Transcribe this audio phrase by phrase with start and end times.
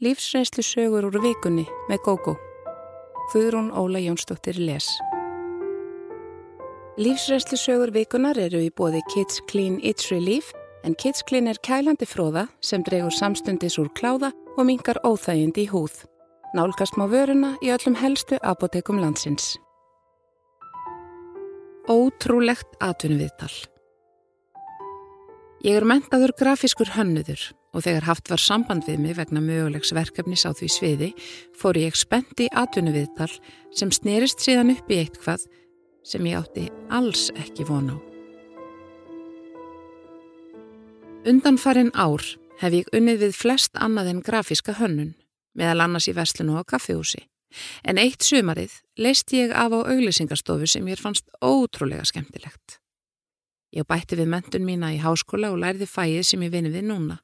[0.00, 2.32] Lífsreynslu sögur úr vikunni með GóGó.
[3.34, 4.86] Guðrún Óla Jónsdóttir les.
[6.96, 10.54] Lífsreynslu sögur vikunar eru í bóði Kids Clean It's Relief
[10.88, 15.68] en Kids Clean er kælandi fróða sem dregur samstundis úr kláða og mingar óþægind í
[15.68, 16.06] húð.
[16.56, 19.58] Nálgast má vöruna í öllum helstu apotekum landsins.
[21.92, 23.52] Ótrúlegt atvinnuviðtal
[25.60, 30.46] Ég er mentaður grafiskur hönnuður og þegar haft var samband við mig vegna mögulegs verkefnis
[30.46, 31.10] á því sviði
[31.56, 33.30] fór ég spennt í atvinnuviðtal
[33.76, 35.46] sem snerist síðan upp í eitthvað
[36.06, 37.96] sem ég átti alls ekki von á.
[41.30, 42.24] Undanfarin ár
[42.60, 45.14] hef ég unnið við flest annað en grafíska hönnun,
[45.54, 47.26] meðal annars í verslinu og kaffehúsi.
[47.84, 52.78] En eitt sumarið leist ég af á auglýsingarstofu sem ég fannst ótrúlega skemmtilegt.
[53.74, 57.18] Ég bætti við mentun mína í háskóla og lærði fæið sem ég vinni við núna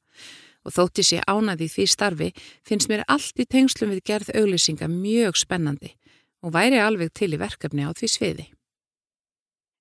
[0.67, 2.29] og þótti sér ánaði því starfi
[2.67, 5.95] finnst mér allt í tengslum við gerð auglýsinga mjög spennandi
[6.43, 8.47] og væri alveg til í verkefni á því sviði.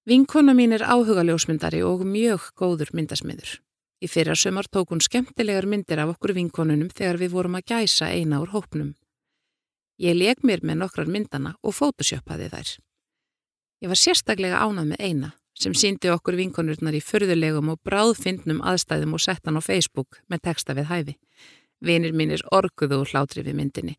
[0.06, 3.60] Vinkona mín er áhuga ljósmyndari og mjög góður myndasmiður.
[4.04, 8.12] Í fyrra sömur tók hún skemmtilegar myndir af okkur vinkonunum þegar við vorum að gæsa
[8.14, 8.94] eina úr hópnum.
[9.98, 12.76] Ég leg mér með nokkrar myndana og fótosjöpaði þær.
[13.82, 19.16] Ég var sérstaklega ánað með eina sem síndi okkur vinkonurnar í förðulegum og bráðfindnum aðstæðum
[19.16, 21.16] og sett hann á Facebook með texta við hæfi.
[21.82, 23.96] Vinir mínir orguðu og hlátri við myndinni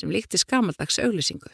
[0.00, 1.50] sem líkti skamaldags auglýsingu.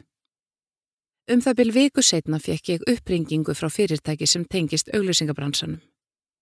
[1.27, 5.81] Um það byl viku setna fekk ég uppringingu frá fyrirtæki sem tengist auglýsingabransanum.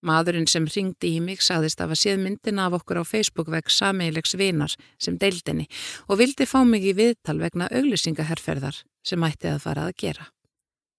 [0.05, 3.71] Maðurinn sem ringdi í mig sagðist að var séð myndina af okkur á Facebook veg
[3.73, 5.65] sameilegs vinar sem deildinni
[6.13, 10.34] og vildi fá mig í viðtal vegna auglýsingaherrferðar sem ætti að fara að gera.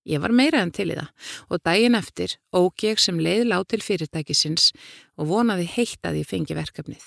[0.06, 3.66] Ég var meira en til í það og daginn eftir óg ég sem leið lág
[3.72, 4.70] til fyrirtækisins
[5.18, 7.06] og vonaði heitt að ég fengi verkefnið.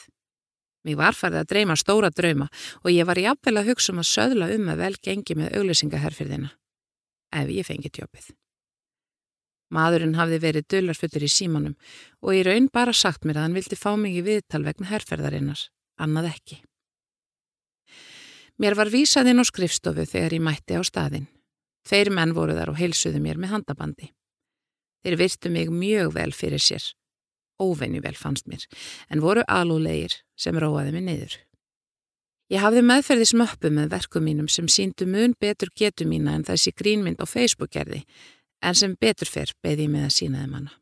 [0.87, 2.49] Mér var farið að dreyma stóra drauma
[2.83, 6.53] og ég var jafnvel að hugsa um að söðla um að vel gengi með auglýsingaherfirðina.
[7.39, 8.31] Ef ég fengi tjópið.
[9.75, 11.75] Maðurinn hafði verið döllarfuttur í símanum
[12.25, 15.67] og í raun bara sagt mér að hann vildi fá mig í viðtal vegna herrferðarinnar,
[16.01, 16.63] annað ekki.
[18.59, 21.29] Mér var vísað inn á skrifstofu þegar ég mætti á staðinn.
[21.89, 24.11] Tveir menn voru þar og heilsuðu mér með handabandi.
[25.05, 26.85] Þeir virtu mig mjög vel fyrir sér.
[27.59, 28.67] Óvenju vel fannst mér,
[29.11, 31.39] en voru alúlegir sem róaði mig niður.
[32.53, 36.73] Ég hafði meðferði smöppu með verkum mínum sem síndu mun betur getu mína en þessi
[36.77, 38.05] grínmynd á Facebook gerði,
[38.63, 40.77] en sem betur fyrr beði ég með að sínaði manna.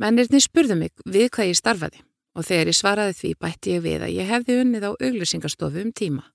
[0.00, 2.02] Mennirni spurðu mig við hvað ég starfaði
[2.36, 5.92] og þegar ég svaraði því bætti ég við að ég hefði unnið á auglýsingarstofu um
[5.96, 6.26] tíma.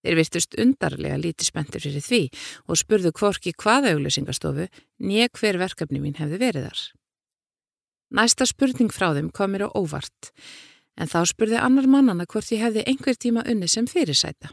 [0.00, 2.22] Þeir virtust undarlega lítið spenntir fyrir því
[2.66, 4.66] og spurðu kvorki hvaða auglýsingastofu
[5.04, 6.84] nýja hver verkefni mín hefði verið þar.
[8.10, 10.30] Næsta spurning frá þeim kom mér á óvart
[10.96, 14.50] en þá spurði annar mannana hvort ég hefði einhver tíma unni sem fyrirsæta.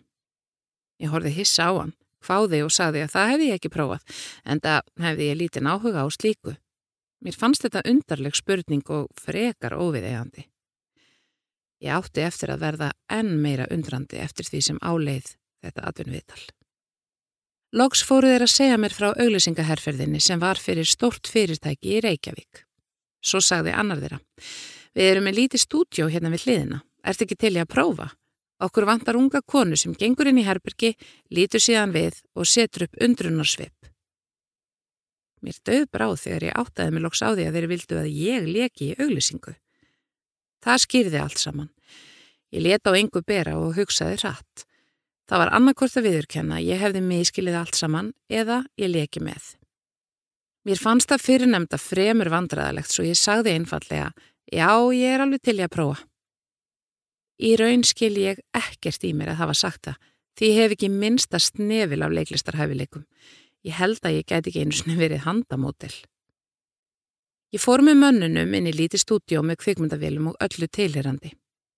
[1.02, 4.62] Ég horfið hissa á hann, hváði og saði að það hefði ég ekki prófað en
[4.64, 6.56] það hefði ég lítið áhuga á slíku.
[7.24, 10.46] Mér fannst þetta undarleg spurning og frekar óviðegandi.
[11.84, 16.46] Ég átti eftir að verða enn meira undrandi eftir því sem áleið þetta atvinnviðtal.
[17.78, 22.64] Loks fóru þeir að segja mér frá auglýsingaherferðinni sem var fyrir stort fyrirtæki í Reykjavík.
[23.22, 24.22] Svo sagði annar þeirra,
[24.96, 28.08] við erum með lítið stúdjó hérna við hliðina, ert ekki til ég að prófa?
[28.64, 30.96] Okkur vantar unga konu sem gengur inn í herbergi,
[31.30, 33.92] lítur síðan við og setur upp undrunarsvip.
[35.46, 38.48] Mér döð bráð þegar ég áttaði mig loks á því að þeir vildu að ég
[38.48, 39.54] leki í auglýsingu.
[40.64, 41.70] Það skýrði allt saman.
[42.54, 44.66] Ég leta á engu bera og hugsaði rætt.
[45.28, 49.58] Það var annarkort að viðurkenna, ég hefði miskilið allt saman eða ég leki með.
[50.68, 54.14] Mér fannst það fyrirnemda fremur vandræðalegt svo ég sagði einfallega,
[54.48, 56.00] já ég er alveg til ég að prófa.
[57.38, 60.00] Í raun skil ég ekkert í mér að hafa sagt það,
[60.40, 63.06] því ég hef ekki minnsta snefil af leiklistarhæfileikum.
[63.68, 65.94] Ég held að ég gæti ekki einu snið verið handamótel.
[67.56, 71.32] Ég fór með mönnunum inn í lítið stúdjó með kvikmyndavélum og öllu tilherandi.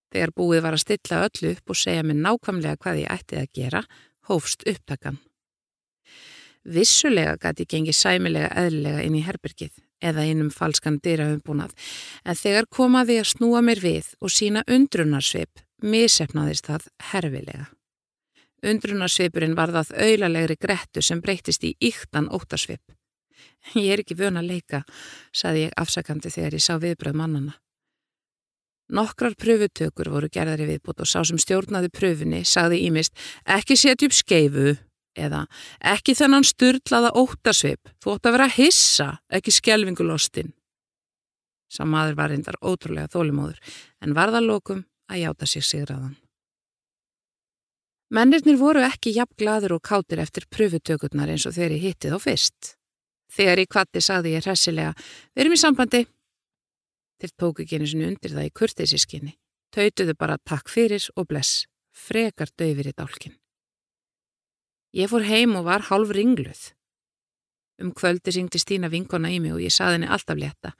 [0.09, 3.51] Þegar búið var að stilla öllu upp og segja mér nákvæmlega hvað ég ætti að
[3.54, 3.83] gera,
[4.25, 5.19] hófst upptakan.
[6.66, 11.74] Vissulega gæti ég gengið sæmilega eðlilega inn í herbergið eða innum falskan dyraumbúnað,
[12.25, 17.68] en þegar komaði að snúa mér við og sína undrunarsvip, misefnaðist það herfilega.
[18.65, 22.81] Undrunarsvipurinn var það auðlalegri grettu sem breytist í yktan óttarsvip.
[23.75, 24.83] Ég er ekki vön að leika,
[25.36, 27.56] saði ég afsakandi þegar ég sá viðbröð mannana.
[28.89, 33.13] Nokkrar pröfutökur voru gerðari viðbútt og sá sem stjórnaði pröfunni sagði ímist
[33.45, 34.71] ekki setja upp skeifu
[35.19, 35.44] eða
[35.91, 40.56] ekki þennan styrlaða óttarsvip, þú ótt að vera hissa, ekki skjelvingulostinn.
[41.69, 43.59] Sá maður var reyndar ótrúlega þólimóður
[44.01, 46.18] en varða lókum að játa sér sigraðan.
[48.09, 52.19] Mennirnir voru ekki jafn gladur og kátir eftir pröfutökurnar eins og þeir í hittið á
[52.24, 52.78] fyrst.
[53.29, 54.95] Þegar í kvatti sagði ég hressilega,
[55.35, 56.05] við erum í sambandi.
[57.19, 59.35] Þeir tóku ekki einu sinni undir það í kurtisískinni,
[59.75, 63.35] tautuðu bara takk fyrir og bless, frekar döfir í dálkin.
[64.95, 66.71] Ég fór heim og var hálf ringluð.
[67.79, 70.73] Um kvöldi syngdi Stína vinkona í mig og ég saði henni alltaf leta.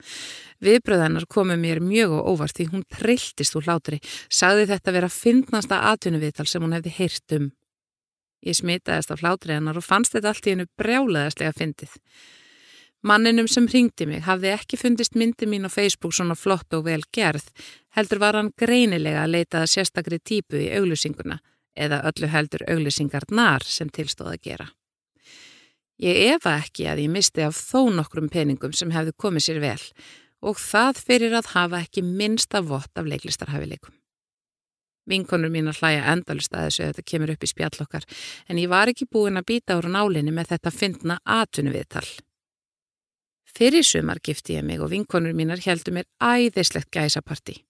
[0.60, 5.78] Viðbröðanar komu mér mjög og óvart því hún trilltist úr hlátri, sagði þetta vera fyndnasta
[5.94, 7.48] atvinnuviðtal sem hún hefði heyrt um.
[8.44, 11.96] Ég smitaðist af hlátri hennar og fannst þetta allt í hennu brjálaðastlega fyndið.
[13.02, 17.00] Manninum sem ringdi mig hafði ekki fundist myndi mín á Facebook svona flott og vel
[17.16, 17.46] gerð,
[17.96, 21.38] heldur var hann greinilega að leitaða sérstakri típu í auglýsinguna
[21.80, 24.68] eða öllu heldur auglýsingarnar sem tilstóð að gera.
[26.00, 29.82] Ég efa ekki að ég misti af þó nokkrum peningum sem hefðu komið sér vel
[30.44, 33.96] og það fyrir að hafa ekki minnsta vott af leiklistarhafileikum.
[35.08, 38.08] Vinkonur mín að hlæja endalust að þessu að þetta kemur upp í spjallokkar
[38.48, 42.08] en ég var ekki búin að býta ára nálinni með þetta fyndna atvinnu viðtal.
[43.56, 47.60] Fyrir sumar gifti ég mig og vinkonur mínar heldur mér æðislegt gæsaparti.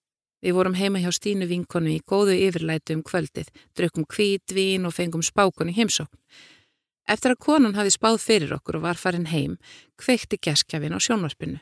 [0.40, 4.94] Við vorum heima hjá Stínu vinkonu í góðu yfirlætu um kvöldið, drukkum kvít, vín og
[4.96, 6.16] fengum spákun í heimsókn.
[7.10, 9.58] Eftir að konan hafi spáð fyrir okkur og var farin heim,
[10.00, 11.60] kveikti geskjafin á sjónvarpinu.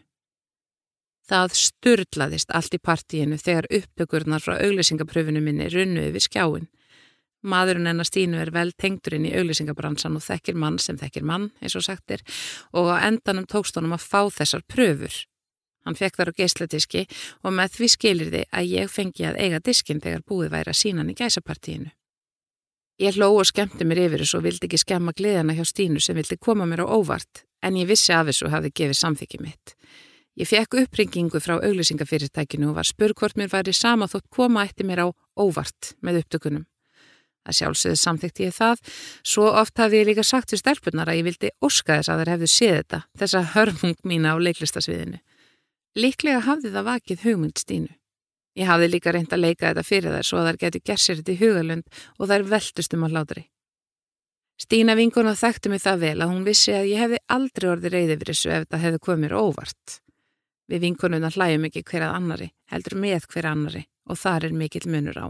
[1.28, 6.68] Það sturdlaðist allt í partíinu þegar upptökurnar frá auglýsingapröfunu minni runnuði við skjáin.
[7.46, 11.76] Maðurinn enna Stínu er vel tengturinn í auglýsingabransan og þekkir mann sem þekkir mann, eins
[11.79, 12.25] og sagtir,
[12.75, 15.14] og á endanum tókst honum að fá þessar pröfur.
[15.87, 17.05] Hann fekk þar á geisladiski
[17.46, 20.81] og með því skilir þið að ég fengi að eiga diskin þegar búið væri að
[20.81, 21.93] sína hann í gæsapartíinu.
[22.99, 26.19] Ég hló og skemmti mér yfir þessu og vildi ekki skemma gleðana hjá Stínu sem
[26.19, 29.76] vildi koma mér á óvart, en ég vissi af þessu hafði gefið samþykki mitt.
[30.38, 34.87] Ég fekk uppringingu frá auglýsingafyrirtækinu og var spurg hvort mér væri sama þótt koma eftir
[34.87, 35.08] mér á
[35.38, 36.67] óvart með upptökunum.
[37.48, 38.80] Það sjálfsögði samþykti ég það,
[39.24, 42.30] svo oft hafði ég líka sagt til stelpunar að ég vildi óska þess að þær
[42.34, 45.20] hefðu séð þetta, þessa hörfung mína á leiklistasviðinu.
[45.96, 47.94] Líklega hafði það vakið hugmynd Stínu.
[48.58, 51.22] Ég hafði líka reynd að leika þetta fyrir þær svo að þær geti gert sér
[51.22, 53.46] þetta í hugalund og þær veldust um á hlátri.
[54.58, 58.16] Stína vinkona þekkti mig það vel að hún vissi að ég hefði aldrei orði reyði
[58.18, 59.98] fyrir þessu ef þetta hefði komið óvart.
[60.68, 65.16] Við vinkonuna hlæjum ekki hverjað annari, heldur með hverja annari og þar er mikill munur
[65.16, 65.26] á.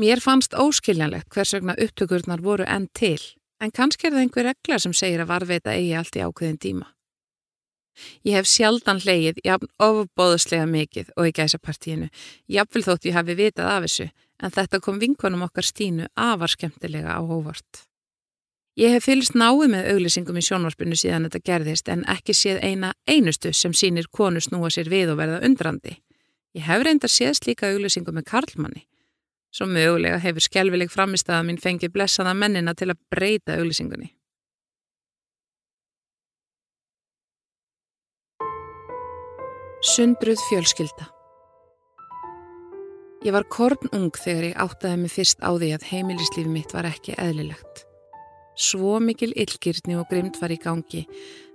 [0.00, 3.20] Mér fannst óskiljanlegt hvers vegna upptökurnar voru enn til,
[3.60, 6.86] en kannski er það einhver regla sem segir að varveita eigi allt í ákveðin tíma.
[8.24, 12.08] Ég hef sjaldan hleyið jafn ofbóðslega mikið og í gæsapartíinu,
[12.48, 14.06] jafnvel þótt ég hafi vitað af þessu,
[14.40, 17.84] en þetta kom vinkonum okkar stínu afar skemmtilega á hóvart.
[18.80, 22.94] Ég hef fylgst náið með auglýsingum í sjónvarpinu síðan þetta gerðist en ekki séð eina
[23.04, 25.98] einustu sem sínir konu snúa sér við og verða undrandi.
[26.56, 28.86] Ég hef reyndar séð slíka auglýsingum með Karlmanni.
[29.52, 34.08] Svo mögulega hefur skjálfileg framist að minn fengið blessaða mennina til að breyta auglýsingunni.
[39.82, 41.08] Sundruð fjölskylda
[43.22, 47.14] Ég var kornung þegar ég áttaði mig fyrst á því að heimilislífi mitt var ekki
[47.22, 47.84] eðlilegt.
[48.58, 51.04] Svo mikil illgirtni og grymt var í gangi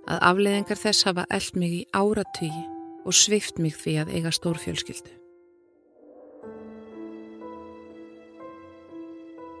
[0.08, 2.64] að afleiðingar þess hafa eld mig í áratugi
[3.04, 5.12] og svift mig því að eiga stór fjölskyldu.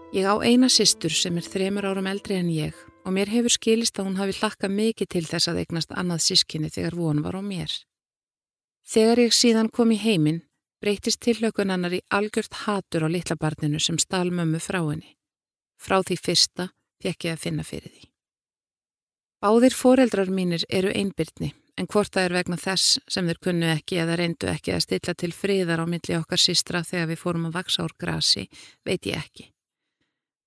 [0.08, 3.98] Ég á eina sýstur sem er þremur árum eldri en ég og mér hefur skilist
[4.00, 7.42] að hún hafi hlakka mikið til þess að eignast annað sískinni þegar von var á
[7.44, 7.74] mér.
[8.88, 10.40] Þegar ég síðan kom í heiminn
[10.80, 15.12] breytist tillökun hennar í algjört hatur á litla barninu sem stál mömmu frá henni.
[15.76, 16.70] Frá því fyrsta
[17.04, 18.08] fekk ég að finna fyrir því.
[19.44, 24.00] Báðir foreldrar mínir eru einbyrtni en hvort það er vegna þess sem þeir kunnu ekki
[24.00, 27.60] eða reyndu ekki að stilla til friðar á milli okkar sístra þegar við fórum að
[27.60, 28.48] vaksa úr grasi,
[28.88, 29.52] veit ég ekki.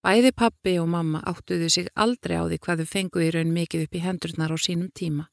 [0.02, 3.86] Bæði pappi og mamma áttuðu sig aldrei á því hvað þau fengu í raun mikið
[3.86, 5.30] upp í hendurnar á sínum tíma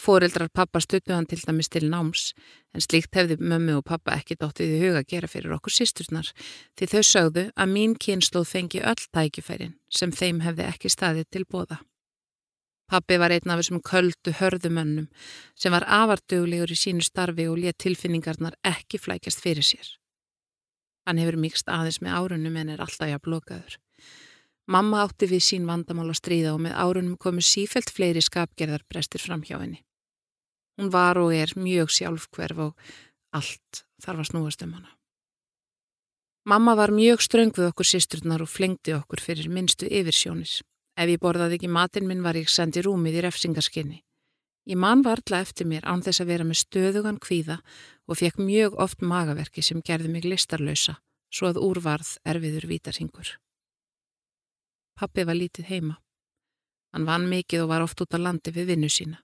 [0.00, 2.30] Fóreldrar pappa stuttu hann til dæmis til náms
[2.74, 6.30] en slíkt hefði mömmu og pappa ekki dóttið í huga að gera fyrir okkur sísturnar
[6.78, 11.44] því þau sögðu að mín kynsluð fengi öll tækifærin sem þeim hefði ekki staðið til
[11.44, 11.82] bóða.
[12.90, 15.10] Pappi var einn af þessum köldu hörðumönnum
[15.54, 19.99] sem var avarduglegur í sínu starfi og let tilfinningarnar ekki flækjast fyrir sér.
[21.08, 23.78] Hann hefur mikst aðeins með árunum en er alltaf jafn blokaður.
[24.70, 29.22] Mamma átti við sín vandamál að stríða og með árunum komu sífelt fleiri skapgerðar brestir
[29.22, 29.80] fram hjá henni.
[30.78, 32.90] Hún var og er mjög sjálfkverf og
[33.34, 34.92] allt þarf að snúast um hana.
[36.46, 40.60] Mamma var mjög ströng við okkur sýsturnar og flengdi okkur fyrir minnstu yfirsjónis.
[40.96, 44.00] Ef ég borðaði ekki matinn minn var ég sendið rúmið í refsingarskinni.
[44.70, 47.56] Ég man varla eftir mér án þess að vera með stöðugan kvíða
[48.06, 51.00] og fekk mjög oft magaverki sem gerði mig listarlausa
[51.30, 53.38] svo að úrvarð erfiður vítarhingur.
[54.94, 55.96] pappi var lítið heima.
[56.92, 59.22] Hann vann mikið og var oft út á landi við vinnu sína.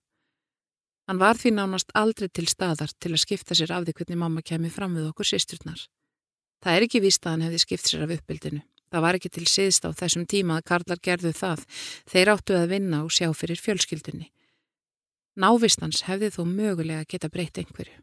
[1.07, 4.43] Hann var því nánast aldrei til staðar til að skipta sér af því hvernig mamma
[4.43, 5.83] kemur fram við okkur sýsturnar.
[6.63, 8.63] Það er ekki víst að hann hefði skipt sér af uppbyldinu.
[8.91, 11.67] Það var ekki til síðst á þessum tíma að Karlar gerðu það.
[12.11, 14.31] Þeir áttu að vinna og sjá fyrir fjölskyldunni.
[15.37, 17.99] Návistans hefði þó mögulega geta breytt einhverju.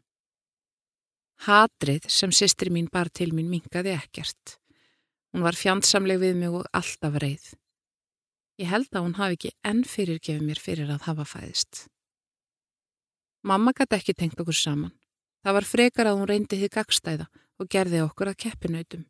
[1.44, 4.58] Hatrið sem sýstri mín bar til mín mingaði ekkert.
[5.34, 7.48] Hún var fjandsamleg við mig og alltaf reið.
[8.62, 11.88] Ég held að hún hafi ekki enn fyrirgefið mér fyrir að hafa fæðist.
[13.42, 14.94] Mamma gæti ekki tengt okkur saman.
[15.42, 17.26] Það var frekar að hún reyndi því gagstæða
[17.58, 19.02] og gerði okkur að keppinautum.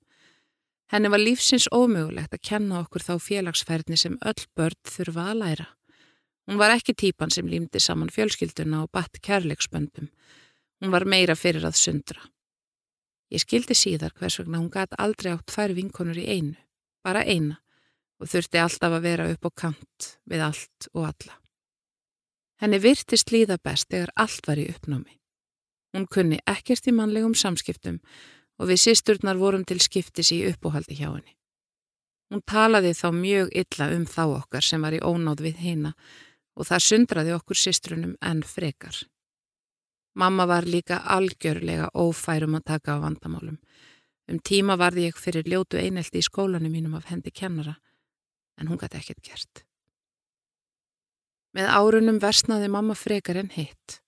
[0.90, 5.66] Henni var lífsins ómögulegt að kenna okkur þá félagsferðni sem öll börn þurfa að læra.
[6.44, 10.10] Hún var ekki típan sem límdi saman fjölskylduna og batt kærleiksböndum.
[10.80, 12.20] Hún var meira fyrir að sundra.
[13.32, 16.58] Ég skildi síðar hvers vegna hún gæti aldrei átt fær vinkonur í einu,
[17.02, 17.56] bara eina,
[18.20, 21.38] og þurfti alltaf að vera upp á kant við allt og alla.
[22.60, 25.16] Henni virtist líða best þegar allt var í uppnámi.
[25.96, 27.98] Hún kunni ekkert í mannlegum samskiptum
[28.60, 31.34] og við sýsturnar vorum til skiptis í uppóhaldi hjá henni.
[32.30, 35.92] Hún talaði þá mjög illa um þá okkar sem var í ónáð við heina
[36.54, 38.96] og það sundraði okkur sýstrunum enn frekar.
[40.14, 43.58] Mamma var líka algjörlega ófærum að taka á vandamálum.
[44.30, 47.75] Um tíma varði ég fyrir ljótu einelti í skólanum mínum af hendi kennara,
[48.56, 49.64] en hún gæti ekkert gert.
[51.54, 54.00] Með árunum versnaði mamma frekar en hitt.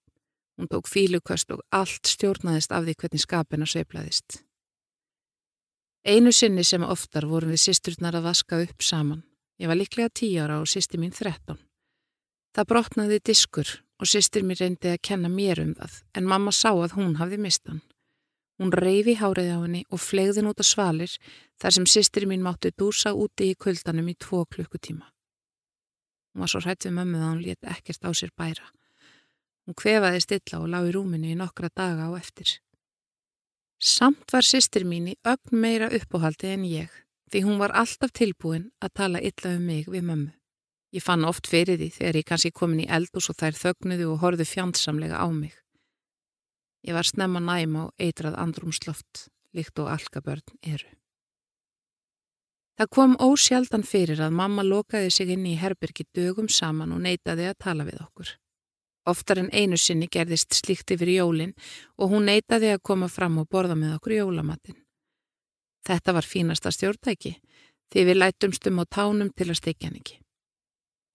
[0.56, 4.40] Hún tók fíluköst og allt stjórnaðist af því hvernig skapina sveiflaðist.
[6.06, 9.24] Einu sinni sem oftar vorum við sýsturnar að vaska upp saman.
[9.58, 11.58] Ég var líklega tíu ára og sýsti mín þrettón.
[12.56, 13.70] Það brotnaði diskur
[14.00, 17.38] og sýstir mér reyndi að kenna mér um það en mamma sá að hún hafði
[17.44, 17.82] mistan.
[18.56, 21.12] Hún reyfi hárið á henni og flegðin út á svalir
[21.60, 25.04] þar sem sýstir mín mátti dúsa úti í kuldanum í tvo klukkutíma.
[26.32, 28.72] Hún var svo hrætt við mömmu að hún létt ekkert á sér bæra.
[29.68, 32.56] Hún kvefaði stilla og lág í rúminu í nokkra daga á eftir.
[33.76, 36.88] Samt var sýstir mín í ögn meira uppóhaldi en ég
[37.28, 40.32] því hún var alltaf tilbúin að tala illa um mig við mömmu.
[40.94, 44.20] Ég fann oft fyrir því þegar ég kannski komin í eldus og þær þögnuðu og
[44.22, 45.56] horðu fjandsamlega á mig.
[46.86, 49.26] Ég var snemma næma og eitrað andrumsloft,
[49.56, 50.86] líkt og algabörn eru.
[52.76, 57.48] Það kom ósjaldan fyrir að mamma lokaði sig inn í herbyrgi dögum saman og neytaði
[57.48, 58.34] að tala við okkur.
[59.08, 61.54] Oftar en einu sinni gerðist slíkt yfir jólinn
[61.96, 64.78] og hún neytaði að koma fram og borða með okkur jólamatinn.
[65.86, 67.36] Þetta var fínasta stjórntæki
[67.94, 70.20] því við lætumstum á tánum til að steikja hann ekki.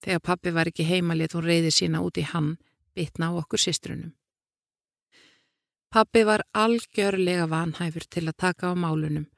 [0.02, 2.56] Þegar pappi var ekki heima lit hún reyði sína út í hann,
[2.94, 4.12] bitna á okkur sýstrunum.
[5.92, 9.28] Pappi var algjörlega vanhæfur til að taka á málunum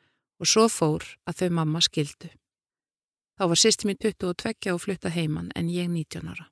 [0.40, 2.30] og svo fór að þau mamma skildu.
[3.35, 6.47] Þá var sýsti mín 22 og flutta heiman en ég 19 ára.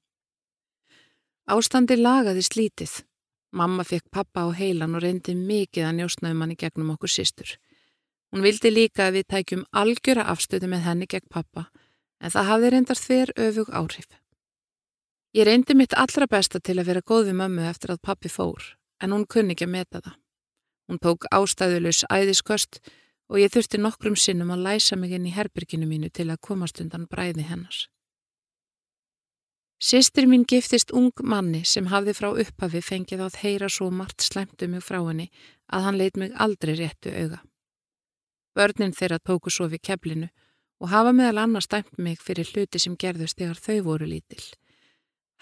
[1.46, 3.02] Ástandi lagaði slítið.
[3.52, 7.54] Mamma fekk pappa á heilan og reyndi mikið að njóstnaði manni um gegnum okkur sýstur.
[8.32, 11.68] Hún vildi líka að við tækjum algjöra afstöðu með henni gegn pappa
[12.22, 14.08] en það hafði reyndar þver öfug áhrif.
[15.32, 18.62] Ég reyndi mitt allra besta til að vera góð við mömmu eftir að pappi fór,
[19.02, 20.18] en hún kunni ekki að meta það.
[20.88, 22.82] Hún tók ástæðulegs æðisköst
[23.32, 26.82] og ég þurfti nokkrum sinnum að læsa mig inn í herbyrginu mínu til að komast
[26.84, 27.86] undan bræði hennars.
[29.82, 34.68] Sistir mín giftist ung manni sem hafði frá upphafi fengið að heyra svo margt slemtu
[34.70, 35.30] mig frá henni
[35.72, 37.40] að hann leit mig aldrei réttu auga.
[38.54, 40.28] Börnin þeirra tóku svo við keflinu
[40.82, 44.42] og hafa meðal annars dæmt mig fyrir hluti sem gerðust þegar þau voru lítil.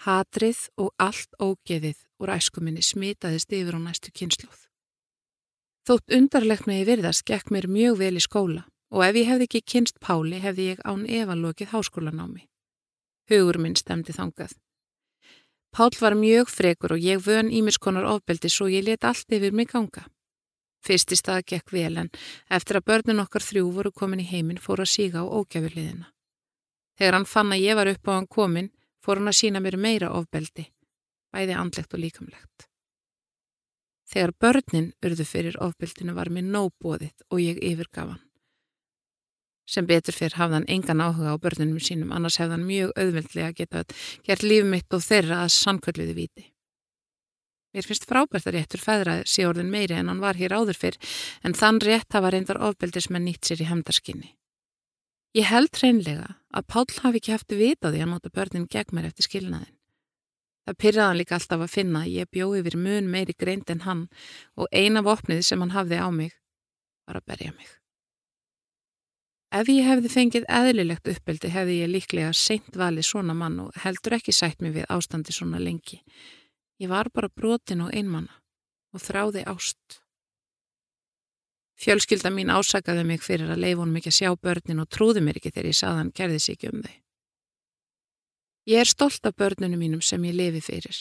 [0.05, 4.67] Hatrið og allt ógeðið úr æskuminni smitaðist yfir á næstu kynsluð.
[5.89, 9.47] Þótt undarlegt með ég virðast gekk mér mjög vel í skóla og ef ég hefði
[9.47, 12.45] ekki kynst Páli hefði ég án evalokið háskólanámi.
[13.31, 14.53] Hugur minn stemdi þangað.
[15.71, 19.71] Pál var mjög frekur og ég vön ímiskonar ofbeldi svo ég let allt yfir mig
[19.71, 20.03] ganga.
[20.81, 22.09] Fyrst í stað gekk vel en
[22.49, 26.09] eftir að börnun okkar þrjú voru komin í heiminn fór að síga á ógæfurliðina.
[26.97, 28.71] Þegar hann fann að ég var upp á hann komin
[29.01, 30.67] fór hann að sína mér meira ofbeldi,
[31.33, 32.67] bæði andlegt og líkamlegt.
[34.11, 38.25] Þegar börnin urðu fyrir ofbeldinu var mér nóbóðið og ég yfirgaf hann.
[39.71, 43.53] Sem betur fyrr hafði hann engan áhuga á börnunum sínum, annars hefði hann mjög auðveldlega
[43.55, 43.93] getað
[44.25, 46.47] gert líf mitt og þeirra að sannkvöldluði viti.
[47.71, 50.97] Mér finnst frábært að réttur feðraði sé orðin meiri en hann var hér áður fyrr
[51.47, 54.33] en þann rétt hafa reyndar ofbeldismenn nýtt sér í hemdarskinni.
[55.37, 59.29] Ég held reynlega að Pál hafi ekki haft vitaði að nota börnin gegn mér eftir
[59.29, 59.77] skilnaðin.
[60.67, 64.01] Það pyrraðan líka alltaf að finna að ég bjóði yfir mun meiri greind en hann
[64.59, 66.35] og eina vopnið sem hann hafði á mig
[67.07, 67.71] var að berja mig.
[69.51, 74.19] Ef ég hefði fengið eðlilegt uppeldi hefði ég líklega seint valið svona mann og heldur
[74.19, 75.99] ekki sætt mig við ástandi svona lengi.
[76.81, 78.39] Ég var bara brotin og einmanna
[78.91, 79.99] og þráði ást.
[81.77, 85.51] Fjölskylda mín ásakaði mig fyrir að leifunum ekki að sjá börnin og trúði mér ekki
[85.53, 86.95] þegar ég saðan gerði sig ekki um þau.
[88.69, 90.97] Ég er stolt af börnunum mínum sem ég lifi fyrir.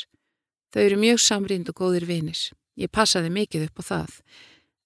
[0.72, 2.50] Þau eru mjög samrind og góðir vinis.
[2.76, 4.12] Ég passaði mikið upp á það.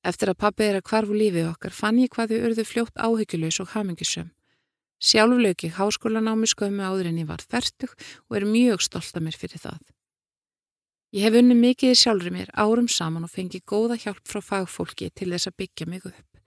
[0.05, 3.61] Eftir að pappi er að kvarfu lífið okkar fann ég hvað þau urðu fljótt áhyggjulegs
[3.63, 4.31] og hamingisum.
[4.99, 7.95] Sjálf lög ég háskólanámi skömmu áður en ég var færtug
[8.31, 9.94] og er mjög stolt af mér fyrir það.
[11.15, 15.13] Ég hef unni mikið í sjálfri mér árum saman og fengið góða hjálp frá fagfólki
[15.15, 16.41] til þess að byggja mig upp.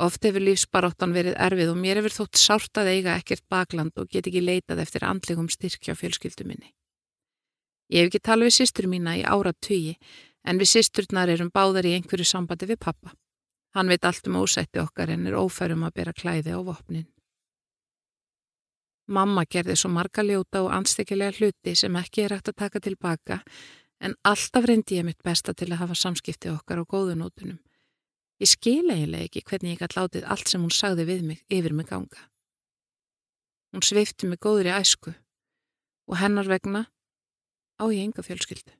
[0.00, 4.08] Oft hefur lífsbaráttan verið erfið og mér hefur þótt sárt að eiga ekkert bakland og
[4.08, 6.72] get ekki leitað eftir andlegum styrkja á fjölskyldu minni.
[7.92, 9.98] Ég hef ekki talað við sýstur mína í ára tugi
[10.48, 13.12] en við sýsturnar erum báðar í einhverju sambandi við pappa.
[13.76, 17.10] Hann veit allt um ósætti okkar en er ófærum að bera klæði á vopnin.
[19.12, 23.40] Mamma gerði svo marga ljóta og anstekkilega hluti sem ekki er hægt að taka tilbaka
[24.02, 27.60] en alltaf reyndi ég mitt besta til að hafa samskipti okkar á góðunótunum.
[28.42, 31.74] Ég skil eiginlega ekki hvernig ég gæti látið allt sem hún sagði við mig yfir
[31.78, 32.28] mig ganga.
[33.72, 35.14] Hún sveifti mig góður í æsku
[36.10, 36.88] og hennar vegna
[37.78, 38.74] á ég enga fjölskyldu.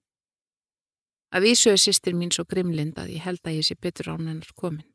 [1.33, 4.27] Að vísu er sýstir mín svo grimlind að ég held að ég sé betur án
[4.27, 4.89] hennar komin.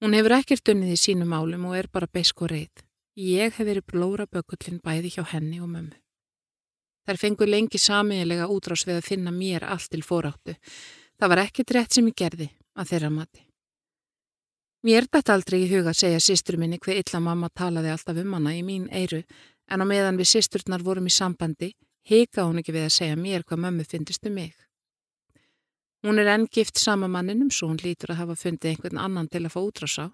[0.00, 2.86] Hún hefur ekkert unnið í sínum málum og er bara beisk og reið.
[3.20, 5.98] Ég hef verið blóra bökullin bæði hjá henni og mömmu.
[7.10, 10.52] Þær fengur lengi samiðilega útrás við að finna mér allt til fóráttu.
[11.18, 12.46] Það var ekkert rétt sem ég gerði
[12.78, 13.40] að þeirra mati.
[14.86, 18.36] Mér dætt aldrei í huga að segja sýstur minni hver illa mamma talaði alltaf um
[18.38, 19.24] hana í mín eiru
[19.66, 21.72] en á meðan við sýsturnar vorum í sambandi
[22.06, 24.54] hika hún ekki við að segja mér hvað mömmu fyndist um mig.
[26.06, 29.42] Hún er enn gift sama manninum svo hún lítur að hafa fundið einhvern annan til
[29.42, 30.06] að fá útrás á.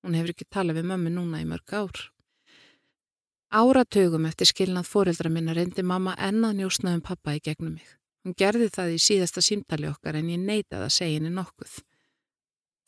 [0.00, 2.06] Hún hefur ekki talað við mömmu núna í mörg ár.
[3.52, 7.88] Áratögum eftir skilnað fóreldra minna reyndi mamma ennað njósnaðum pappa í gegnum mig.
[8.24, 11.74] Hún gerði það í síðasta símtali okkar en ég neitaði að segja henni nokkuð.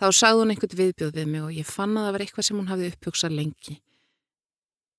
[0.00, 2.57] Þá sagði hún einhvern viðbjóð við mig og ég fann að það var eitthvað sem
[2.57, 3.77] hún hafði upphugsað lengi.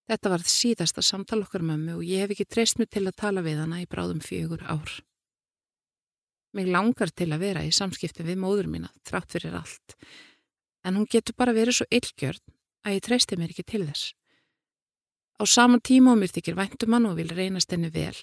[0.05, 3.17] Þetta var það síðasta samtal okkar mömmu og ég hef ekki treyst mig til að
[3.23, 4.91] tala við hana í bráðum fjögur ár.
[6.53, 9.97] Mig langar til að vera í samskipti við móður mína, þrátt fyrir allt.
[10.85, 12.53] En hún getur bara verið svo illgjörn
[12.85, 14.13] að ég treysti mér ekki til þess.
[15.35, 18.15] Á saman tíma og mér þykir væntumann og vil reynast henni vel,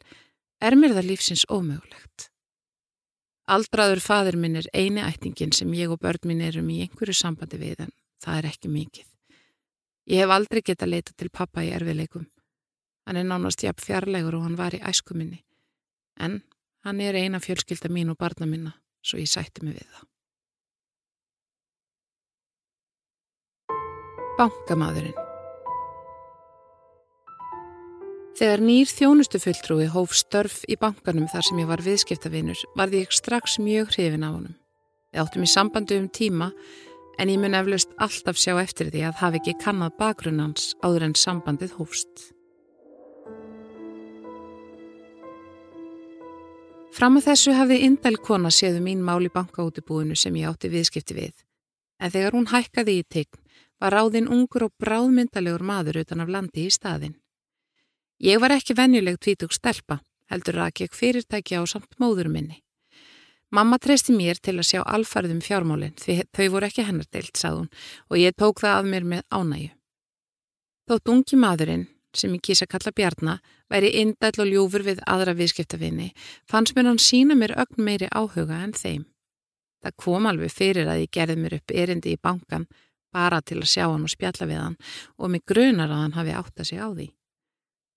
[0.60, 2.28] er mér það lífsins ómögulegt.
[3.52, 7.58] Aldraður fadur minn er eini ættingin sem ég og börn minn erum í einhverju sambandi
[7.60, 9.08] við en það er ekki mikið.
[10.08, 12.28] Ég hef aldrei geta leita til pappa í erfileikum.
[13.06, 15.42] Hann er nánast jafn fjarlægur og hann var í æskuminni.
[16.16, 16.40] En
[16.82, 18.72] Hann er eina fjölskylda mín og barna minna,
[19.06, 20.08] svo ég sætti mig við það.
[24.38, 25.31] Bankamadurinn
[28.32, 33.58] Þegar nýr þjónustufulltrúi hóf störf í bankanum þar sem ég var viðskiptavinur varði ég strax
[33.60, 34.54] mjög hrifin af honum.
[35.12, 36.48] Við áttum í sambandu um tíma
[37.20, 41.16] en ég mun eflaust alltaf sjá eftir því að hafi ekki kannad bakgrunnans áður en
[41.20, 42.32] sambandið hófst.
[46.92, 51.16] Fram að þessu hafði Indel kona séðu mín mál í bankaútibúinu sem ég átti viðskipti
[51.16, 51.34] við.
[52.00, 53.40] En þegar hún hækkaði í tegn
[53.80, 57.16] var ráðinn ungur og bráðmyndalegur maður utan af landi í staðin.
[58.22, 59.96] Ég var ekki venjuleg tvítug stelpa,
[60.30, 62.60] heldur að ég fyrirtæki á samt móður minni.
[63.50, 67.64] Mamma treysti mér til að sjá alfarðum fjármálinn því þau voru ekki hennar deilt, sagði
[67.64, 67.72] hún,
[68.08, 69.72] og ég tók það af mér með ánægu.
[70.86, 71.82] Þótt ungi maðurinn,
[72.14, 76.12] sem ég kýsa kalla Bjarnar, væri indæll og ljúfur við aðra viðskiptafinni,
[76.46, 79.02] fannst mér hann sína mér ögn meiri áhuga en þeim.
[79.82, 82.68] Það kom alveg fyrir að ég gerði mér upp erindi í bankan
[83.12, 84.78] bara til að sjá hann og spjalla við hann
[85.18, 87.08] og mig grunar að hann hafi átt að sig á því.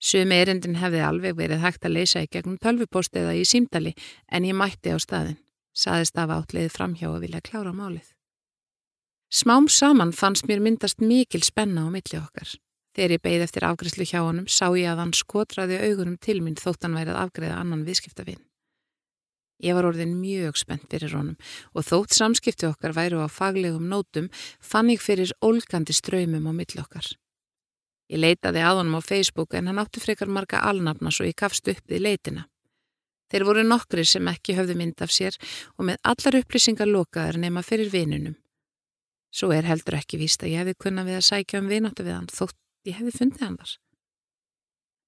[0.06, 3.96] Sumi erindin hefði alveg verið hægt að leysa í gegnum tölvupost eða í símdali
[4.30, 5.40] en ég mætti á staðin,
[5.74, 8.12] saðist af átliðið framhjá að vilja klára málið.
[9.34, 12.54] Smám saman fannst mér myndast mikil spenna á milli okkar.
[12.96, 16.60] Þegar ég beigð eftir afgriðslu hjá honum sá ég að hann skotraði augunum til mín
[16.62, 18.46] þótt hann værið að afgriða annan viðskiptavinn.
[19.66, 21.36] Ég var orðin mjög spennt fyrir honum
[21.74, 24.30] og þótt samskipti okkar væru á faglegum nótum
[24.62, 27.10] fann ég fyrir ólgandi ströymum á mill okkar.
[28.12, 31.68] Ég leitaði að honum á Facebook en hann átti frekar marga alnafna svo ég kafst
[31.72, 32.46] upp við leitina.
[33.34, 35.38] Þeir voru nokkri sem ekki höfðu mynd af sér
[35.78, 38.36] og með allar upplýsingar lokaðar nema fyrir vinunum.
[39.34, 42.16] Svo er heldur ekki víst að ég hefði kunnað við að sækja um vináttu við
[42.16, 43.74] hann þótt ég hefði fundið hann þar.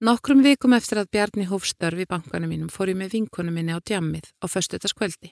[0.07, 3.77] Nokkrum vikum eftir að Bjarni hóf störf í bankanum mínum fór ég með vinkunum minni
[3.77, 5.31] á djammið á föstutaskvöldi.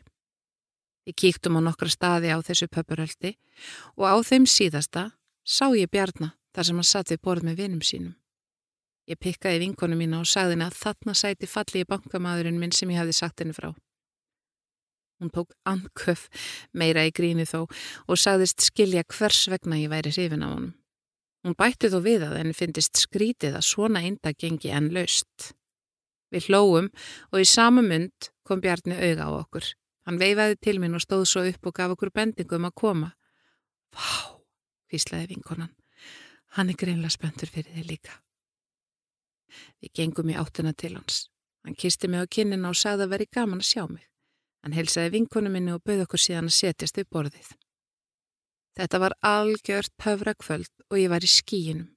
[1.06, 3.36] Við kíktum á nokkra staði á þessu pöpuröldi
[3.98, 5.12] og á þeim síðasta
[5.46, 8.14] sá ég Bjarnar þar sem hann satt við borð með vinum sínum.
[9.06, 12.90] Ég pikkaði vinkonu mína og sagði henni að þarna sæti falli í bankamadurinn minn sem
[12.90, 13.70] ég hefði sagt henni frá.
[15.22, 16.26] Hún tók anköf
[16.74, 20.74] meira í gríni þó og sagðist skilja hvers vegna ég væri hrifin á honum.
[21.46, 25.54] Hún bætti þó við að henni fyndist skrítið að svona einda gengi enn laust.
[26.34, 26.90] Við hlóum
[27.30, 29.70] og í sama mynd kom Bjarni auga á okkur.
[30.10, 33.14] Hann veifaði til minn og stóð svo upp og gaf okkur bendingum að koma.
[33.94, 34.42] Vá,
[34.90, 35.72] hvíslaði vinkonan.
[36.56, 38.14] Hann er greinlega spöntur fyrir þig líka.
[39.84, 41.26] Við gengum í áttuna til hans.
[41.66, 44.06] Hann kisti mig á kinnina og sagði að veri gaman að sjá mig.
[44.64, 47.50] Hann helsaði vinkonu minni og bauð okkur síðan að setjast upp borðið.
[48.76, 51.92] Þetta var algjört höfrakvöld og ég var í skíinum.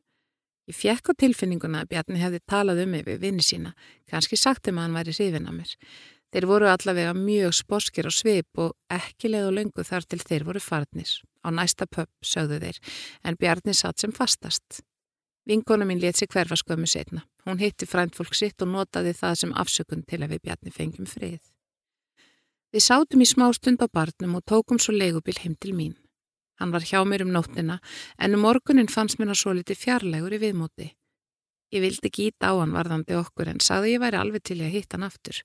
[0.69, 3.73] Ég fjekk á tilfinninguna að Bjarni hefði talað um mig við vinni sína,
[4.11, 5.77] kannski sagt um að hann væri hrifin að mér.
[6.29, 10.45] Þeir voru allavega mjög sporskir á svip og ekki leið og löngu þar til þeir
[10.45, 11.09] voru farnir.
[11.41, 12.81] Á næsta pöpp sögðu þeir,
[13.25, 14.83] en Bjarni satt sem fastast.
[15.49, 17.23] Vinkona mín let sig hverfa skömmu setna.
[17.47, 21.41] Hún hitti fræntfólk sitt og notaði það sem afsökun til að við Bjarni fengjum frið.
[22.69, 25.97] Við sátum í smá stund á barnum og tókum svo leigubil heim til mín.
[26.61, 27.79] Hann var hjá mér um nóttina
[28.19, 30.91] en um morgunin fannst mér að svo liti fjarlægur í viðmóti.
[31.73, 34.99] Ég vildi gíta á hann varðandi okkur en sagði ég væri alveg til að hitta
[34.99, 35.41] hann aftur.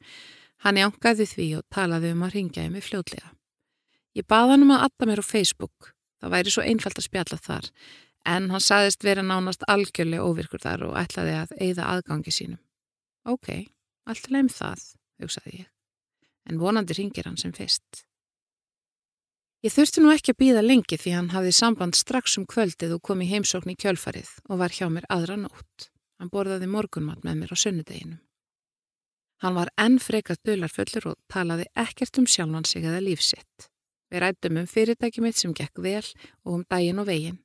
[0.64, 3.34] Hann jánkaði því og talaði um að ringja ég mig fljóðlega.
[4.16, 5.92] Ég baði hann um að adda mér á Facebook.
[6.24, 7.70] Það væri svo einfalt að spjalla þar
[8.34, 12.64] en hann sagðist vera nánast algjörlega óvirkur þar og ætlaði að eigða aðgangi sínum.
[13.28, 13.52] Ok,
[14.08, 14.88] allt leim það,
[15.20, 15.70] hugsaði ég
[16.50, 18.04] en vonandi ringir hann sem fyrst.
[19.64, 23.04] Ég þurfti nú ekki að býða lengi því hann hafði samband strax um kvöldið og
[23.08, 25.88] kom í heimsókn í kjölfarið og var hjá mér aðra nótt.
[26.20, 28.20] Hann borðaði morgunmat með mér á sunnudeginum.
[29.44, 33.68] Hann var enn frekast dölarfullur og talaði ekkert um sjálfan sig eða lífsitt.
[34.08, 36.06] Við rættum um fyrirtæki mitt sem gekk vel
[36.46, 37.42] og um daginn og veginn.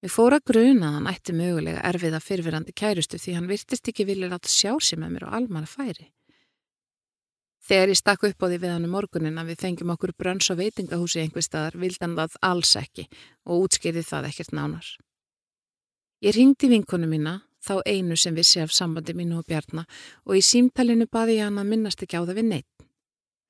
[0.00, 4.30] Við fóra gruna að hann ætti mögulega erfiða fyrfirandi kærustu því hann virtist ekki vilja
[4.32, 6.08] láta sjá sig með mér og almar að færi.
[7.64, 10.50] Þegar ég stakk upp á því við hann um morgunin að við fengjum okkur brönns
[10.52, 13.06] og veitingahúsi einhver staðar vildan það alls ekki
[13.48, 14.90] og útskýrði það ekkert nánar.
[16.24, 19.88] Ég ringdi vinkonu mína, þá einu sem vissi af sambandi mínu og Bjarnar
[20.24, 22.86] og í símtalinu baði ég hann að minnast ekki á það við neitt.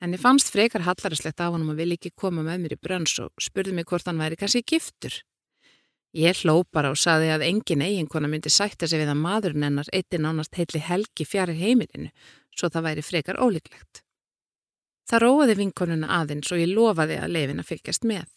[0.03, 3.15] En ég fannst frekar hallarislegt af hann að vilja ekki koma með mér í brönns
[3.25, 5.21] og spurði mig hvort hann væri kannski giftur.
[6.15, 9.89] Ég hló bara og saði að engin eiginkona myndi sætta sig við að maðurinn hennar
[9.91, 12.13] eitti nánast heitli helgi fjari heimilinu,
[12.55, 14.05] svo það væri frekar ólíklegt.
[15.11, 18.29] Það róaði vinkonuna aðeins og ég lofaði að leifin að fylgjast með.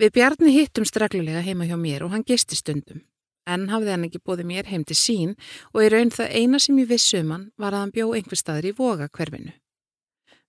[0.00, 3.02] Við Bjarni hittum streglulega heima hjá mér og hann gisti stundum,
[3.46, 5.34] en hafði hann ekki bóði mér heim til sín
[5.72, 8.40] og í raun það eina sem ég vissi um hann var að hann bjó einhver
[8.40, 9.52] staður í voga hverfinu.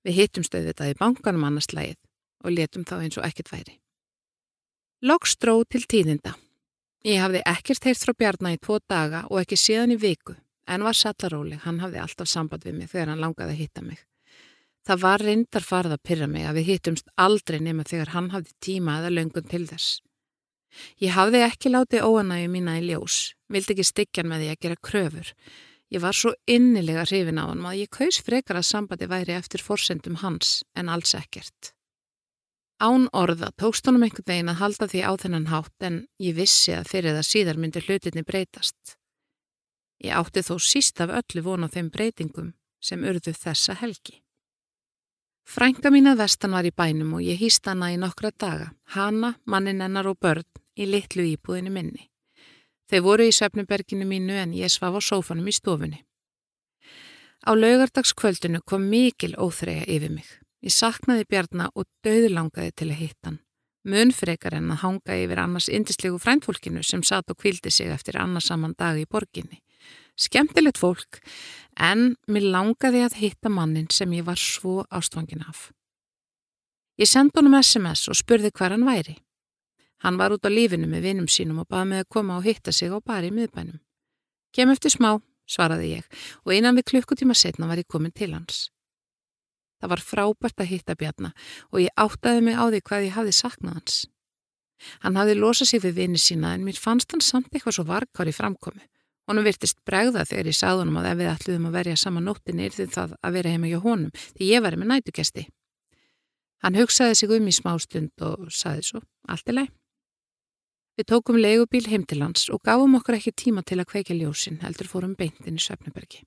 [0.02, 2.00] Við hittum stöðið þetta í bankanum annars lægið
[2.42, 3.76] og letum þá eins og ekkert væri.
[5.02, 6.36] Loks dró til tíðinda.
[7.06, 10.36] Ég hafði ekkert heyrt frá Bjarni í tvo daga og ekki síðan í viku,
[10.70, 14.04] en var sallaróli, hann hafði alltaf samband við mig þegar hann langaði að hitta mig.
[14.86, 18.54] Það var reyndar farið að pyrra mig að við hittumst aldrei nema þegar hann hafði
[18.66, 20.02] tíma eða löngun til þess.
[21.02, 24.82] Ég hafði ekki látið óanægu mína í ljós, vildi ekki styggjan með því að gera
[24.88, 25.34] kröfur.
[25.92, 29.64] Ég var svo innilega hrifin á hann að ég kaus frekar að sambandi væri eftir
[29.64, 31.74] forsendum hans en alls ekkert.
[32.82, 36.74] Án orða tókst honum einhvern veginn að halda því á þennan hátt en ég vissi
[36.74, 38.96] að fyrir það síðar myndi hlutinni breytast.
[40.02, 44.24] Ég átti þó síst af öllu von á þeim breytingum sem urðu þessa helgi.
[45.46, 49.36] Frænka mín að vestan var í bænum og ég hýst hana í nokkra daga, hana,
[49.46, 50.48] mannin hennar og börn
[50.82, 52.08] í litlu íbúðinu minni.
[52.92, 56.02] Þau voru í söfnuberginu mínu en ég svaf á sófanum í stofunni.
[57.48, 60.28] Á laugardagskvöldinu kom mikil óþreyja yfir mig.
[60.62, 63.40] Ég saknaði Bjarnar og döðlangaði til að hitta hann.
[63.82, 68.76] Munfrekar en að hanga yfir annars indislegu fræntfólkinu sem satt og kvildi sig eftir annarsaman
[68.78, 69.58] dag í borginni.
[70.20, 71.18] Skemtilegt fólk,
[71.80, 75.72] en mér langaði að hitta mannin sem ég var svo ástfangin af.
[77.02, 79.16] Ég sendi honum SMS og spurði hver hann væri.
[80.02, 82.74] Hann var út á lífinu með vinum sínum og baði mig að koma og hitta
[82.74, 83.80] sig á bari í miðbænum.
[84.52, 86.06] Kem eftir smá, svaraði ég,
[86.46, 88.70] og einan við klukkutíma setna var ég komin til hans.
[89.82, 93.36] Það var frábært að hitta Bjarnar og ég áttaði mig á því hvað ég hafði
[93.38, 94.02] saknað hans.
[95.02, 98.30] Hann hafði losað sig við vini sína en mér fannst hann samt eitthvað svo varkar
[98.30, 98.86] í framkomi.
[99.30, 102.66] Honum virtist bregða þegar ég sagði honum að ef við ætluðum að verja saman nóttinni
[102.66, 105.46] er því það að vera heima hjá honum því ég var með nætugesti.
[106.62, 109.72] Hann hugsaði sig um í smástund og saði svo, allt er leið.
[111.00, 114.60] Við tókum leigubíl heim til hans og gáum okkur ekki tíma til að kveika ljósin
[114.62, 116.26] heldur fórum beintin í Söfnebergi.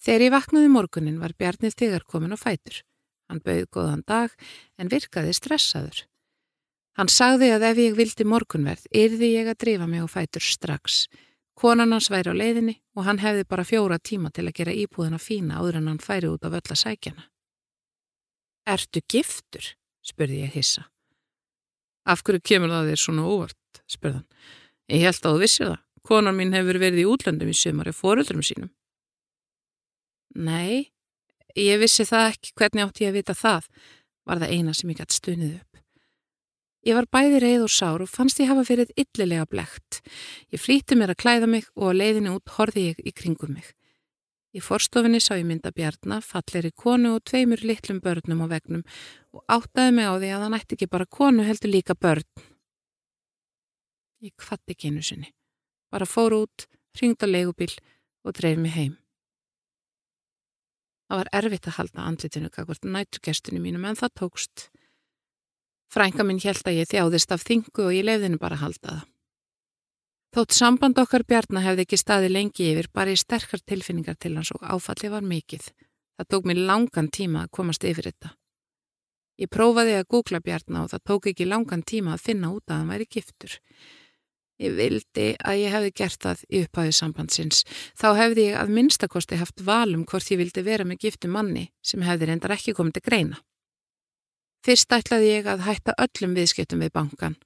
[0.00, 2.80] Þegar ég vaknaði morgunin var Bjarnið þegar komin á fætur.
[3.28, 4.32] Hann bauð góðan dag
[4.80, 6.06] en virkaði stressaður.
[6.96, 11.04] Hann sagði að ef ég vildi morgunverð, yrði ég að drifa mig og fætur strax.
[11.60, 15.20] Konan hans væri á leiðinni og hann hefði bara fjóra tíma til að gera íbúðina
[15.20, 17.28] fína áður en hann færi út af öll að sækjana.
[18.66, 19.76] Ertu giftur?
[20.00, 20.88] spurði ég hissa.
[22.08, 23.56] Af hverju kemur það þér svona óvart?
[23.90, 24.26] spurðan.
[24.90, 25.80] Ég held að þú vissir það.
[26.06, 28.70] Konan mín hefur verið í útlöndum í sumari fóruldrum sínum.
[30.34, 30.90] Nei,
[31.58, 33.66] ég vissi það ekki hvernig átti ég að vita það,
[34.26, 35.82] var það eina sem ég gæti stunnið upp.
[36.88, 40.00] Ég var bæði reið og sár og fannst ég hafa fyrir illilega blegt.
[40.48, 43.66] Ég flýtti mér að klæða mig og á leiðinu út horfi ég í kringum mig.
[44.50, 48.82] Í forstofinni sá ég mynda bjarnar, fallir í konu og tveimur litlum börnum á vegnum
[49.30, 52.26] og áttaði mig á því að hann ætti ekki bara konu heldur líka börn.
[54.20, 55.30] Ég kvatti einu sinni.
[55.90, 56.66] Bara fór út,
[56.98, 57.72] ringd á leigubíl
[58.26, 58.98] og dreif mig heim.
[61.10, 64.68] Það var erfitt að halda andlitinu kakvart nætturgestunni mínum en það tókst.
[65.90, 69.08] Frænka minn held að ég þjáðist af þingu og ég lefðinu bara að halda það.
[70.30, 74.52] Þótt samband okkar bjarnar hefði ekki staði lengi yfir, bara í sterkar tilfinningar til hans
[74.54, 75.64] og áfalli var mikill.
[76.20, 78.30] Það tók mér langan tíma að komast yfir þetta.
[79.40, 82.78] Ég prófaði að googla bjarnar og það tók ekki langan tíma að finna út að
[82.78, 83.56] hann væri giftur.
[84.60, 87.62] Ég vildi að ég hefði gert það í upphæðu sambandsins.
[87.96, 92.04] Þá hefði ég að minnstakosti haft valum hvort ég vildi vera með giftu manni sem
[92.04, 93.40] hefði reyndar ekki komið til greina.
[94.60, 97.38] Fyrst ætlaði ég að hætta öllum viðskiptum við bankan,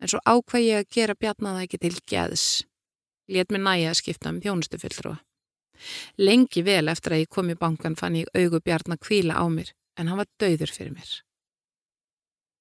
[0.00, 2.46] en svo ákvað ég að gera bjarnaða ekki til geðs.
[3.30, 5.18] Létt mér næja að skipta um þjónustu fulltrúa.
[6.20, 9.70] Lengi vel eftir að ég kom í bankan fann ég augu bjarnar kvíla á mér,
[9.96, 11.12] en hann var dauður fyrir mér.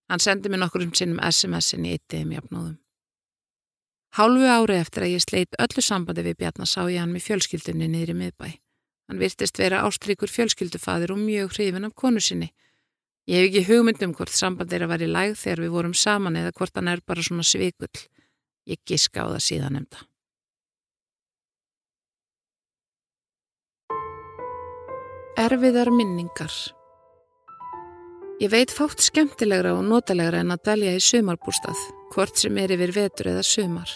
[0.09, 2.77] Hann sendi mér nokkur um sinnum SMS-in í eittiðum jafnóðum.
[4.17, 7.89] Hálfu ári eftir að ég sleit öllu sambandi við bjarnar sá ég hann með fjölskyldunni
[7.91, 8.47] niður í miðbæ.
[9.09, 12.49] Hann virtist vera ástrykur fjölskyldufadir og mjög hrifin af konu sinni
[13.29, 16.37] Ég hef ekki hugmyndum hvort samband er að vera í læg þegar við vorum saman
[16.39, 17.99] eða hvort hann er bara svona svikull.
[18.65, 20.05] Ég giska á það síðan um það.
[25.39, 26.55] Erfiðar minningar
[28.39, 31.79] Ég veit fátt skemmtilegra og notalegra en að dælja í sumarbústað,
[32.13, 33.91] hvort sem er yfir vetur eða sumar.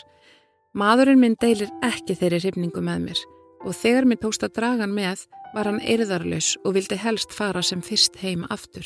[0.75, 3.23] Maðurinn minn deilir ekki þeirri hrifningu með mér
[3.63, 7.63] og þegar mér tókst að draga hann með var hann eirðarlaus og vildi helst fara
[7.65, 8.85] sem fyrst heim aftur.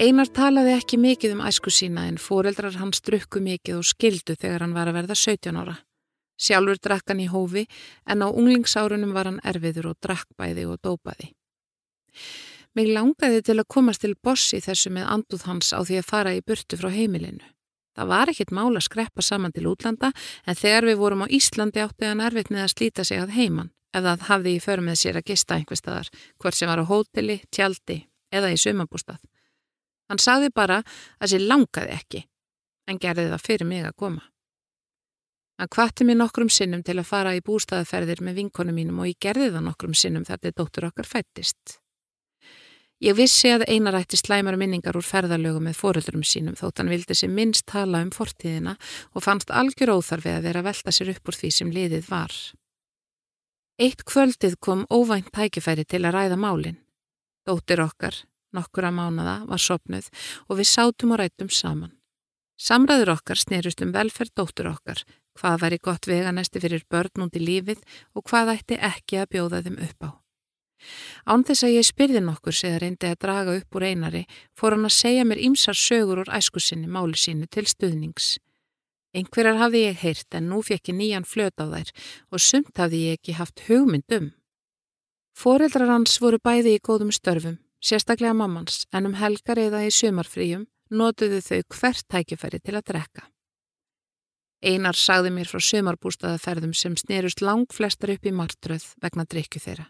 [0.00, 4.64] Einar talaði ekki mikið um æsku sína en foreldrar hans drukku mikið og skildu þegar
[4.64, 5.74] hann var að verða 17 ára.
[6.40, 7.66] Sjálfur drakk hann í hófi
[8.08, 11.34] en á unglingsárunum var hann erfiður og drakkbæði og dópaði.
[12.72, 16.32] Mig langaði til að komast til bossi þessu með anduð hans á því að fara
[16.32, 17.44] í burtu frá heimilinu.
[17.92, 20.08] Það var ekkit mála að skreppa saman til útlanda
[20.48, 23.68] en þegar við vorum á Íslandi átti hann erfitt með að slíta sig að heiman
[23.92, 26.08] ef það hafði í för með sér að gista einhver staðar,
[26.40, 27.98] hvort sem var á hóteli, tjaldi
[28.32, 29.20] eða í sumabústað.
[30.12, 30.82] Hann sagði bara
[31.24, 32.18] að sér langaði ekki,
[32.84, 34.26] en gerði það fyrir mig að koma.
[35.56, 39.16] Hann kvatti mér nokkrum sinnum til að fara í bústaðaferðir með vinkonu mínum og ég
[39.24, 41.78] gerði það nokkrum sinnum þar til dóttur okkar fættist.
[43.02, 47.32] Ég vissi að einarætti slæmar minningar úr ferðalögu með fóröldurum sínum þótt hann vildi sér
[47.32, 48.76] minnst tala um fortíðina
[49.16, 52.36] og fannst algjör óþarfi að vera að velta sér upp úr því sem liðið var.
[53.80, 56.78] Eitt kvöldið kom óvænt tækifæri til að ræða málinn.
[57.48, 58.14] Dóttir okkar,
[58.56, 60.08] nokkura mánada var sopnuð
[60.48, 61.92] og við sátum og rættum saman.
[62.62, 65.00] Samræður okkar snerust um velferð dóttur okkar,
[65.38, 67.80] hvað væri gott veganesti fyrir börn út í lífið
[68.14, 70.10] og hvað ætti ekki að bjóða þeim upp á.
[71.26, 74.22] Án þess að ég spyrði nokkur sem reyndi að draga upp úr einari
[74.58, 78.36] fór hann að segja mér ímsar sögur úr æskusinni máli sínu til stuðnings.
[79.14, 81.90] Einhverjar hafði ég heyrt en nú fekk ég nýjan flöt á þær
[82.32, 84.30] og sumt hafði ég ekki haft hugmynd um.
[85.38, 90.66] Fóreldrar hans voru bæði í góðum störfum sérstaklega mammans, en um helgar eða í sumarfríum
[90.92, 93.26] notuðu þau hvert tækifæri til að drekka.
[94.62, 99.88] Einar sagði mér frá sumarbústaðaferðum sem snerust lang flestar upp í martröð vegna drikju þeirra.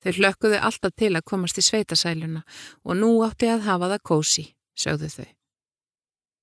[0.00, 2.40] Þau hlökkuðu alltaf til að komast í sveitasæluna
[2.82, 5.28] og nú átti að hafa það kósi, sögðu þau.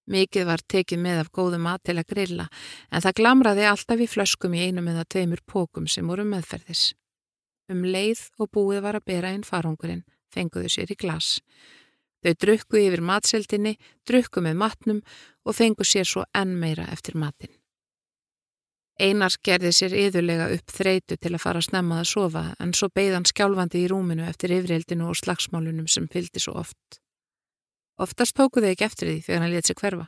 [0.08, 2.46] Mikið var tekið með af góðu mat til að grilla
[2.88, 6.94] en það glamraði alltaf í flöskum í einum eða tveimur pókum sem voru meðferðis.
[7.68, 11.38] Um leið og búið var að bera einn farungurinn fenguðu sér í glas.
[12.26, 15.00] Þau drukku yfir matseldinni, drukku með matnum
[15.46, 17.54] og fengu sér svo enn meira eftir matin.
[18.98, 22.90] Einar gerði sér yðurlega upp þreitu til að fara að snemma að sofa en svo
[22.90, 26.98] beigðan skjálfandi í rúminu eftir yfirheldinu og slagsmálunum sem fyldi svo oft.
[28.02, 30.08] Oftast tóku þau ekki eftir því þegar hann let sig hverfa.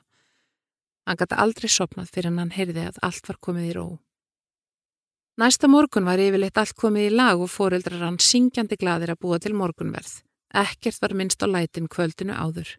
[1.06, 3.86] Hann gæti aldrei sopnað fyrir hann heyrði að allt var komið í ró.
[5.40, 9.38] Næsta morgun var yfirleitt allt komið í lag og fóreldrar hann syngjandi gladir að búa
[9.40, 10.18] til morgunverð.
[10.52, 12.74] Ekkert var minnst á lætin kvöldinu áður.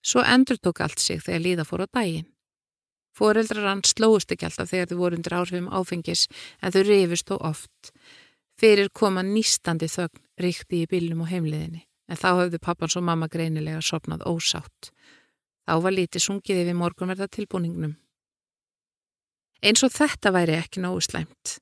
[0.00, 2.30] Svo endur tók allt sig þegar líða fór á daginn.
[3.12, 6.22] Fóreldrar hann slóist ekki alltaf þegar þau voru undir áhrifum áfengis
[6.62, 7.92] en þau rifist þó oft.
[8.56, 13.28] Fyrir koma nýstandi þögn ríkti í bílnum og heimliðinni en þá höfðu pappans og mamma
[13.28, 14.88] greinilega sopnað ósátt.
[15.68, 17.92] Þá var lítið sungið yfir morgunverða tilbúningnum.
[19.60, 21.58] Eins og þetta væri ekki nógu slæmt.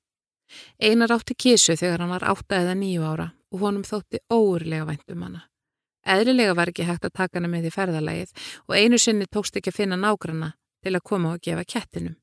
[0.83, 5.14] Einar átti kísu þegar hann var átta eða nýju ára og honum þótti óurlega vænt
[5.14, 5.44] um hana.
[6.04, 8.35] Eðlilega var ekki hægt að taka hana með í ferðalagið
[8.68, 10.52] og einu sinni tókst ekki að finna nágranna
[10.85, 12.18] til að koma og gefa kettinum.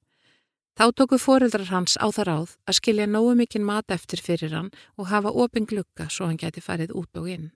[0.77, 4.69] Þá tóku foreldrar hans á það ráð að skilja nógu mikinn mat eftir fyrir hann
[4.97, 7.49] og hafa opin glukka svo hann geti farið út og inn.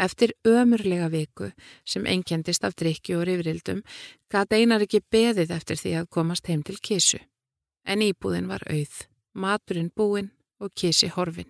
[0.00, 1.50] Eftir ömurlega viku
[1.84, 3.82] sem engjendist af drikki og rifrildum
[4.32, 7.20] gæti einar ekki beðið eftir því að komast heim til kísu.
[7.84, 11.48] En íbúðin var auð, maturinn búinn og kísi horfin.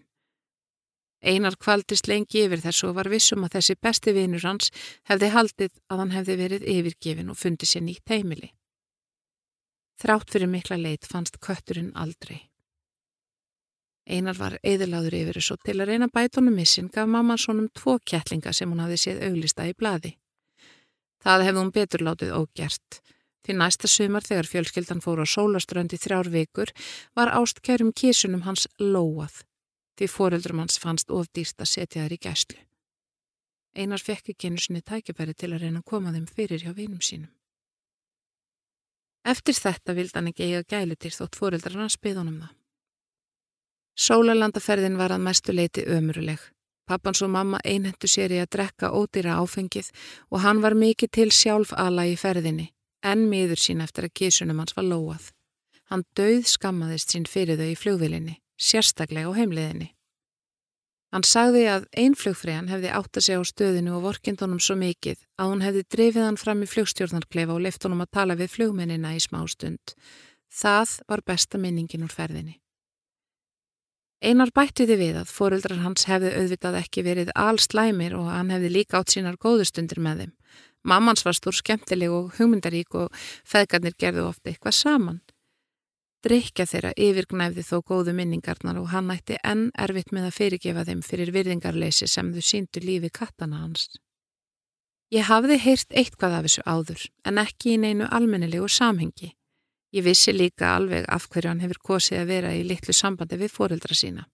[1.21, 4.71] Einar kvaldist lengi yfir þessu og var vissum að þessi besti vinur hans
[5.09, 8.55] hefði haldið að hann hefði verið yfirgefin og fundið sér nýtt heimili.
[10.01, 12.47] Þrátt fyrir mikla leit fannst kötturinn aldrei.
[14.09, 17.99] Einar var eðilaður yfir þessu og til að reyna bætunum missin gaf mamman svonum tvo
[18.01, 20.15] kettlinga sem hún hafði séð auglista í bladi.
[21.21, 23.03] Það hefði hún betur látið ógjert.
[23.47, 26.73] Því næsta sumar þegar fjölskyldan fór á sólaströndi þrjár vikur
[27.17, 29.43] var ástkærum kísunum hans lóað
[30.01, 32.61] því foreldrum hans fannst ofdýrst að setja þær í gæslu.
[33.77, 37.03] Einar fekk ekki einu sinni tækifæri til að reyna að koma þeim fyrir hjá vinum
[37.05, 37.29] sínum.
[39.29, 42.57] Eftir þetta vild hann ekki eiga gælutir þótt foreldrar hans byð honum það.
[44.01, 46.41] Sólalandaferðin var að mestu leiti ömuruleg.
[46.89, 49.93] Pappans og mamma einhentu sér í að drekka ódýra áfengið
[50.33, 52.71] og hann var mikið til sjálf ala í ferðinni,
[53.03, 55.33] en miður sín eftir að kísunum hans var lóað.
[55.91, 59.91] Hann döð skammaðist sín fyrir þau í fljóðvilinni sérstaklega á heimliðinni.
[61.11, 65.49] Hann sagði að einflugfriðan hefði átt að segja á stöðinu og vorkindunum svo mikið að
[65.51, 69.23] hún hefði drefið hann fram í flugstjórnarklefa og left honum að tala við flugmennina í
[69.25, 69.95] smá stund.
[70.51, 72.61] Það var besta minningin úr ferðinni.
[74.21, 79.01] Einar bættiði við að foreldrar hans hefði auðvitað ekki verið allslæmir og hann hefði líka
[79.01, 80.35] átt sínar góðustundir með þeim.
[80.85, 83.13] Mammans var stór skemmtileg og hugmyndarík og
[83.45, 85.21] feðgarnir gerðu ofta eitthvað saman.
[86.25, 91.03] Drykja þeirra yfirgnæfði þó góðu minningarnar og hann ætti enn erfitt með að fyrirgefa þeim
[91.05, 93.89] fyrir virðingarleysi sem þau síndu lífi kattana hans.
[95.11, 99.33] Ég hafði heyrt eitthvað af þessu áður en ekki í neinu almennilegu samhengi.
[99.97, 103.57] Ég vissi líka alveg af hverju hann hefur kosið að vera í litlu sambandi við
[103.57, 104.29] foreldra sína.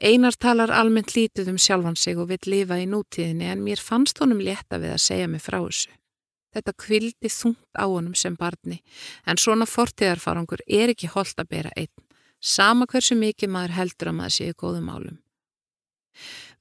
[0.00, 4.16] Einar talar almennt lítið um sjálfan sig og vill lifa í nútíðinni en mér fannst
[4.22, 5.90] honum létta við að segja mig frá þessu.
[6.56, 8.80] Þetta kvildi þungt á honum sem barni
[9.28, 11.92] en svona fortíðarfarangur er ekki holdt að bera einn,
[12.40, 15.20] sama hversu mikið maður heldur að maður séu góðum álum.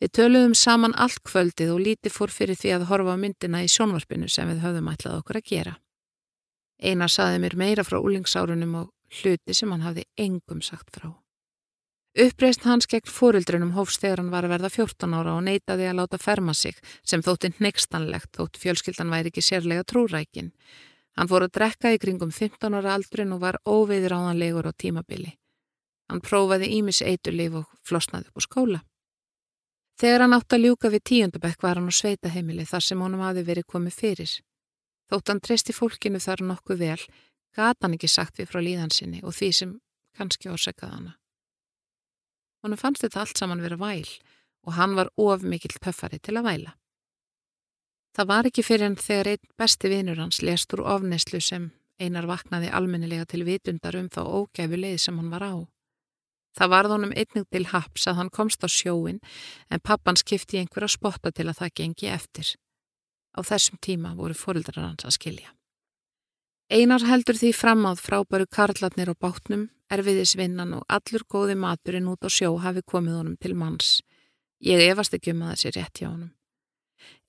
[0.04, 3.72] Við töluðum saman allt kvöldið og lítið fór fyrir því að horfa á myndina í
[3.72, 5.78] sjónvarpinu sem við höfðum ætlað okkur að gera.
[6.84, 11.16] Einar saði mér meira frá úlingsárunum og hluti sem hann hafði engum sagt frá.
[12.20, 16.00] Uppreist hans gegn fórildrunum hófst þegar hann var að verða 14 ára og neytaði að
[16.02, 16.76] láta ferma sig
[17.08, 20.50] sem þótti nextanlegt þótt fjölskyldan væri ekki sérlega trúrækin.
[21.16, 25.32] Hann fór að drekka í kringum 15 ára aldrin og var óveiður áðanlegur á tímabili.
[26.12, 28.82] Hann prófaði ímis eiturlif og flosnaði upp á skóla.
[30.00, 33.46] Þegar hann átt að ljúka við tíundabekk var hann á sveitaheimili þar sem honum hafi
[33.48, 34.36] verið komið fyrir.
[35.08, 37.00] Þótt hann treysti fólkinu þar nokkuð vel,
[37.56, 39.74] gata hann ekki sagt við frá líðansinni og því sem
[40.20, 41.19] kannski orsakaði hana.
[42.64, 44.08] Honum fannst þetta allt saman vera væl
[44.68, 46.76] og hann var of mikill töffari til að væla.
[48.16, 51.70] Það var ekki fyrir hann þegar einn besti vinur hans lest úr ofneslu sem
[52.00, 55.56] einar vaknaði almennilega til vitundar um þá ógæfu leið sem hann var á.
[56.58, 59.22] Það varð honum einnig til haps að hann komst á sjóin
[59.70, 62.56] en pappan skipti einhverja spotta til að það gengi eftir.
[63.38, 65.54] Á þessum tíma voru fórildrar hans að skilja.
[66.70, 72.22] Einar heldur því fram áð frábæru karlatnir á bátnum, erfiðisvinnan og allur góði maturinn út
[72.22, 74.04] á sjó hafi komið honum til manns.
[74.62, 76.30] Ég efast ekki um að það sé rétt hjá honum.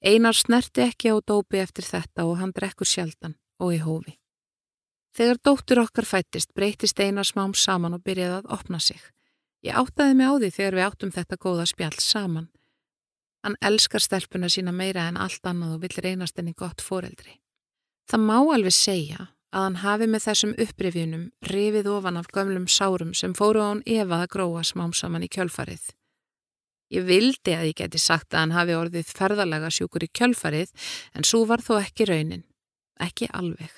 [0.05, 4.19] Einar snerti ekki á dópi eftir þetta og hann drekkur sjaldan og í hófi.
[5.17, 9.01] Þegar dóttur okkar fættist breytist Einar smám saman og byrjaði að opna sig.
[9.64, 12.51] Ég áttaði mig á því þegar við áttum þetta góða spjall saman.
[13.41, 17.41] Hann elskar stelpuna sína meira en allt annað og vill reynast henni gott foreldri.
[18.11, 23.15] Það má alveg segja að hann hafi með þessum upprifinum rifið ofan af gömlum sárum
[23.19, 25.91] sem fóru á hann efað að gróa smám saman í kjölfarið.
[26.91, 30.73] Ég vildi að ég geti sagt að hann hafi orðið ferðalega sjúkur í kjölfarið
[31.15, 32.45] en svo var þó ekki raunin,
[32.99, 33.71] ekki alveg.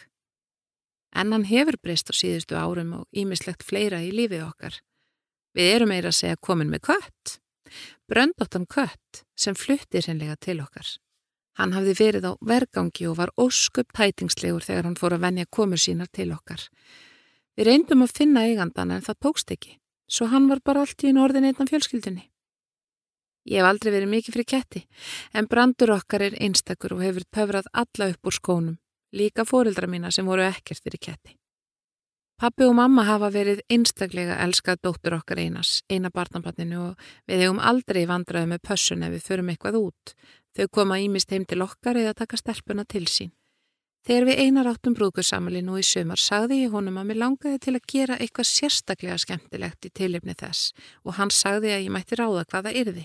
[1.13, 4.79] En hann hefur breyst á síðustu árum og ímislegt fleira í lífið okkar.
[5.53, 7.39] Við erum meira að segja komin með kött.
[8.09, 10.89] bröndóttan kött sem fluttir hennilega til okkar.
[11.61, 15.81] Hann hafði verið á vergangi og var óskup tætingslegur þegar hann fór að venja komur
[15.81, 16.65] sínar til okkar.
[17.57, 19.77] Við reyndum að finna eigandan en það tókst ekki,
[20.09, 22.31] svo hann var bara allt í einu orðin einnan fjölskyldunni.
[23.51, 24.83] Ég hef aldrei verið mikið fyrir ketti,
[25.35, 28.81] en brandur okkar er einstakur og hefur töfrað alla upp úr skónum,
[29.13, 31.35] líka fórildra mína sem voru ekkert fyrir ketti.
[32.43, 37.61] Pappi og mamma hafa verið einstaklega elskað dóttur okkar einas, eina barnabarninu og við hefum
[37.63, 40.15] aldrei vandraði með pössun ef við förum eitthvað út.
[40.57, 43.33] Þau koma ímist heim til okkar eða taka stelpuna til sín.
[44.03, 47.75] Þegar við einar áttum brúkursamali nú í sömar sagði ég honum að mér langaði til
[47.79, 50.73] að gera eitthvað sérstaklega skemmtilegt í tilipni þess
[51.07, 53.05] og hann sagði að ég mætti ráða hvaða yrði.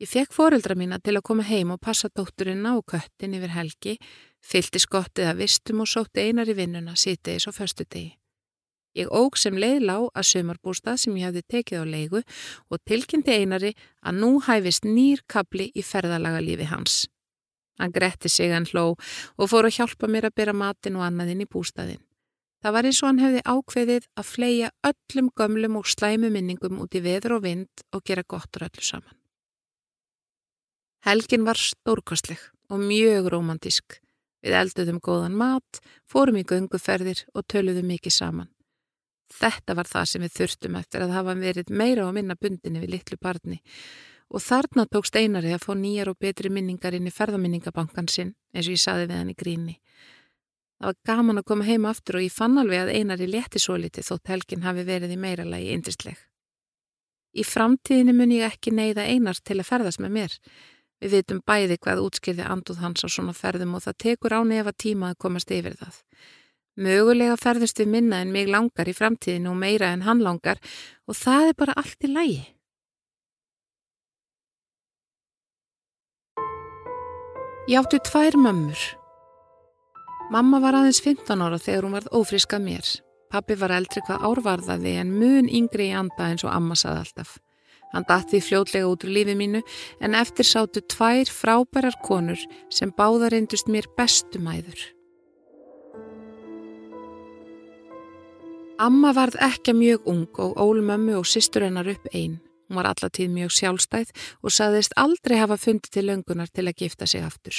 [0.00, 3.94] Ég fekk foreldra mína til að koma heim og passa dótturinn á köttin yfir helgi,
[4.40, 8.16] fylgti skottið að vistum og sótti einar í vinnuna sítiðis og förstu degi.
[8.94, 12.20] Ég óg sem leið lág að sömarbústað sem ég hafði tekið á leigu
[12.70, 13.72] og tilkynnti einari
[14.06, 17.04] að nú hæfist nýr kabli í ferðalaga lífi hans.
[17.78, 21.42] Hann gretti sig hann hló og fór að hjálpa mér að byrja matin og annaðinn
[21.42, 22.02] í bústaðin.
[22.62, 26.94] Það var eins og hann hefði ákveðið að fleia öllum gömlum og slæmu minningum út
[26.94, 29.18] í veður og vind og gera gott úr öllu saman.
[31.04, 32.40] Helgin var stórkostleg
[32.72, 33.98] og mjög romantísk.
[34.44, 38.53] Við elduðum góðan mat, fórum í gönguferðir og töluðum mikið saman.
[39.32, 42.96] Þetta var það sem við þurftum eftir að hafa verið meira og minna bundinni við
[42.98, 43.60] litlu barni
[44.34, 48.66] og þarna tókst einari að fá nýjar og betri minningar inn í ferðaminningabankan sinn eins
[48.66, 49.74] og ég saði við hann í gríni.
[50.80, 53.76] Það var gaman að koma heima aftur og ég fann alveg að einari létti svo
[53.78, 56.18] litið þótt helgin hafi verið í meira lagi indristleg.
[57.34, 60.36] Í framtíðinu mun ég ekki neyða einar til að ferðast með mér.
[61.02, 64.72] Við vitum bæði hvað útskýrði anduð hans á svona ferðum og það tekur á nefa
[64.72, 65.98] tíma að komast yfir það.
[66.74, 70.58] Mögulega ferðust við minna en mig langar í framtíðinu og meira en hann langar
[71.06, 72.42] og það er bara allt í lægi.
[77.70, 78.80] Ég áttu tvær mömmur.
[80.34, 82.90] Mamma var aðeins 15 ára þegar hún varð ófriskað mér.
[83.30, 87.38] Pappi var eldri hvað árvarðaði en mun yngri í anda eins og amma saði alltaf.
[87.94, 89.62] Hann dætti fljótlega út úr lífi mínu
[90.02, 94.42] en eftir sátu tvær frábærar konur sem báðar endust mér bestu
[98.78, 102.40] Amma varð ekki mjög ung og ól mömmu og sýstur hennar upp einn.
[102.66, 104.10] Hún var allatíð mjög sjálfstæð
[104.42, 107.54] og saðist aldrei hafa fundið til löngunar til að gifta sig aftur.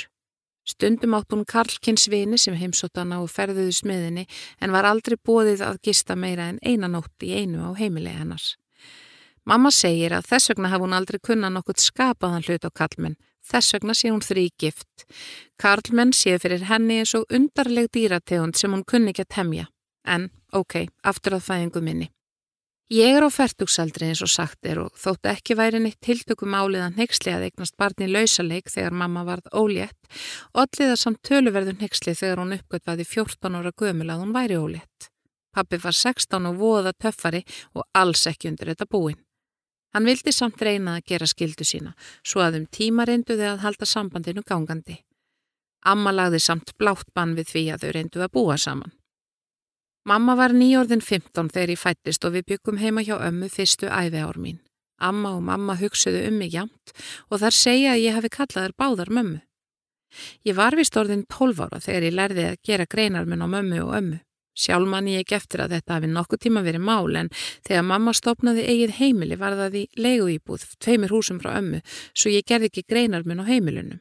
[0.67, 4.25] Stundum átt hún Karlkins vini sem heimsóttana og ferðuðu smiðinni
[4.59, 8.57] en var aldrei bóðið að gista meira en einanótt í einu á heimilegi hennars.
[9.45, 13.15] Mamma segir að þess vegna hafa hún aldrei kunnað nokkurt skapaðan hlut á Karlmenn.
[13.45, 15.05] Þess vegna sé hún þrý gift.
[15.61, 19.67] Karlmenn sé fyrir henni eins og undarleg dýrategund sem hún kunni ekki að temja.
[20.03, 22.11] En, ok, aftur að fæðingu minni.
[22.93, 26.93] Ég er á færtugsaldri eins og sagt er og þótt ekki væri neitt tiltökum áliðan
[26.99, 30.11] neyksli að eignast barni lausaleik þegar mamma varð ólétt
[30.53, 35.07] og alliða samt töluverður neyksli þegar hún uppgötvaði 14 ára gömul að hún væri ólétt.
[35.49, 37.41] Pappi var 16 og voða töffari
[37.73, 39.17] og alls ekki undir þetta búin.
[39.95, 43.87] Hann vildi samt reyna að gera skildu sína, svo að um tíma reynduði að halda
[43.89, 44.99] sambandinu gangandi.
[45.89, 48.93] Amma lagði samt blátt bann við því að þau reynduði að búa saman.
[50.05, 54.19] Mamma var nýjórðin 15 þegar ég fættist og við byggum heima hjá ömmu fyrstu æfi
[54.21, 54.59] ár mín.
[55.01, 56.93] Amma og mamma hugsuðu um mig jamt
[57.31, 59.39] og þar segja að ég hafi kallað þær báðar mömmu.
[60.45, 63.97] Ég var vist orðin 12 ára þegar ég lærði að gera greinarmun á mömmu og
[63.97, 64.21] ömmu.
[64.55, 67.33] Sjálf man ég eftir að þetta hafi nokkuð tíma verið mál en
[67.65, 71.81] þegar mamma stopnaði eigið heimili var það í leigu íbúð, tveimur húsum frá ömmu,
[72.13, 73.99] svo ég gerði ekki greinarmun á heimilunum.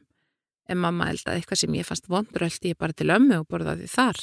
[0.69, 4.21] En mamma eldaði eitthvað sem ég fannst vonduröldi ég bara til ömmu og borðaði þar.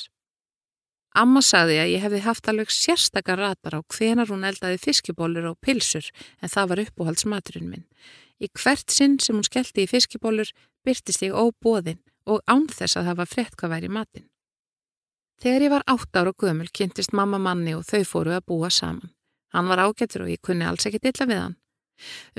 [1.12, 5.58] Amma sagði að ég hefði haft alveg sérstakar ratar á hvenar hún eldaði fiskibólur og
[5.60, 6.08] pilsur
[6.40, 7.86] en það var uppáhaldsmaturinn minn.
[8.40, 10.50] Í hvert sinn sem hún skellti í fiskibólur
[10.86, 14.28] byrtist ég óbóðinn og ánþess að það var frett hvað væri matin.
[15.42, 19.10] Þegar ég var átt ára gömul kynntist mamma manni og þau fóru að búa saman.
[19.52, 21.56] Hann var ágættur og ég kunni alls ekkit illa við hann.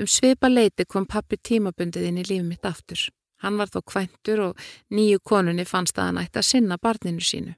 [0.00, 3.04] Um svipa leiti kom pappi tímabundið inn í lífið mitt aftur.
[3.44, 7.54] Hann var þó kvæntur og nýju konunni fannst að hann ætti að sinna barninu sínu.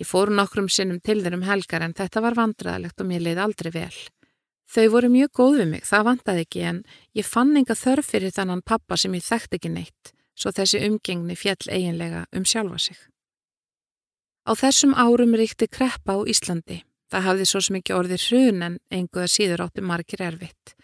[0.00, 3.42] Ég fór nokkrum sinnum til þeir um helgar en þetta var vandraðalegt og mér leið
[3.44, 3.96] aldrei vel.
[4.66, 6.78] Þau voru mjög góð við mig, það vandaði ekki en
[7.14, 11.36] ég fann enga þörf fyrir þannan pappa sem ég þekkt ekki neitt, svo þessi umgengni
[11.38, 12.98] fjall eiginlega um sjálfa sig.
[14.44, 16.82] Á þessum árum ríkti kreppa á Íslandi.
[17.12, 20.74] Það hafði svo smikið orðið hrun en einhverja síður átti margir erfitt.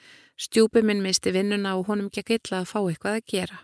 [0.41, 3.59] Stjúpi minn misti vinnuna og honum gekk illa að fá eitthvað að gera.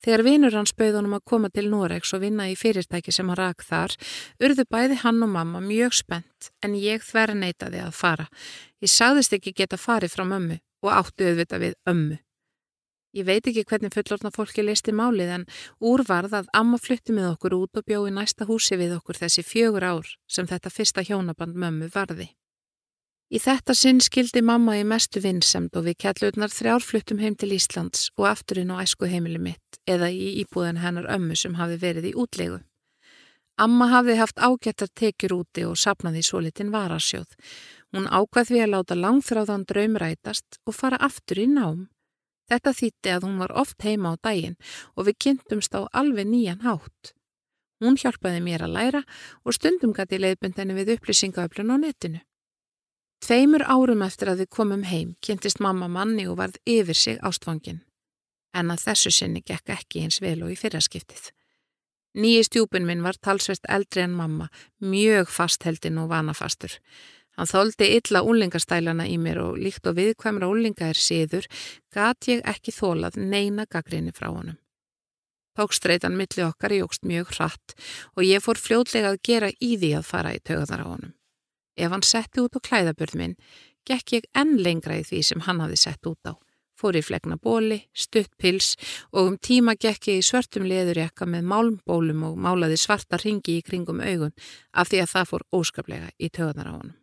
[0.00, 3.36] Þegar vinur hans bauð honum að koma til Noregs og vinna í fyrirtæki sem hann
[3.36, 3.92] rak þar,
[4.40, 8.26] urðu bæði hann og mamma mjög spennt en ég þverja neytaði að fara.
[8.80, 12.16] Ég sagðist ekki geta farið frá mömmu og áttu auðvita við ömmu.
[13.10, 15.46] Ég veit ekki hvernig fullorna fólki listi málið en
[15.82, 19.84] úrvarð að amma flytti með okkur út og bjóði næsta húsi við okkur þessi fjögur
[19.84, 22.30] ár sem þetta fyrsta hjónaband mömmu varði.
[23.30, 28.08] Í þetta sinn skildi mamma í mestu vinnsemd og við kjallurnar þrjárfluttum heim til Íslands
[28.18, 32.16] og afturinn á æsku heimili mitt eða í íbúðan hennar ömmu sem hafi verið í
[32.18, 32.58] útlegu.
[33.60, 37.28] Amma hafði haft ágættar tekjur úti og sapnaði svo litin varasjóð.
[37.94, 41.84] Hún ákvað því að láta langþráðan draumrætast og fara aftur í nám.
[42.50, 44.56] Þetta þýtti að hún var oft heima á daginn
[44.96, 47.12] og við kynntumst á alveg nýjan hátt.
[47.78, 49.04] Hún hjálpaði mér að læra
[49.44, 52.24] og stundum gæti leiðbundinni við upplýsingaöflun á netinu.
[53.20, 57.82] Tveimur árum eftir að við komum heim kynntist mamma manni og varð yfir sig ástfangin.
[58.56, 61.28] En að þessu sinni gekk ekki eins vel og í fyrraskiptið.
[62.18, 64.48] Nýji stjúpin minn var talsvert eldri en mamma,
[64.82, 66.72] mjög fastheldin og vanafastur.
[67.38, 71.46] Hann þóldi illa úlingastælana í mér og líkt og viðkvæmra úlinga er síður,
[71.94, 74.58] gat ég ekki þólað neina gaggrinni frá honum.
[75.54, 77.76] Tókstreitan milli okkar jógst mjög hratt
[78.16, 81.14] og ég fór fljótlega að gera í því að fara í tögðar á honum.
[81.80, 83.36] Ef hann setti út á klæðabörð minn,
[83.88, 86.36] gekk ég enn lengra í því sem hann hafi sett út á.
[86.80, 88.74] Fór í flegna bóli, stutt pils
[89.12, 93.64] og um tíma gekk ég í svörtum leðurjakka með málmbólum og málaði svarta ringi í
[93.64, 94.32] kringum augun
[94.72, 96.96] af því að það fór óskaplega í töðunar á honum.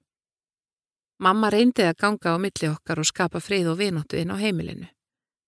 [1.21, 4.89] Mamma reyndi að ganga á milli okkar og skapa frið og vinóttu inn á heimilinu.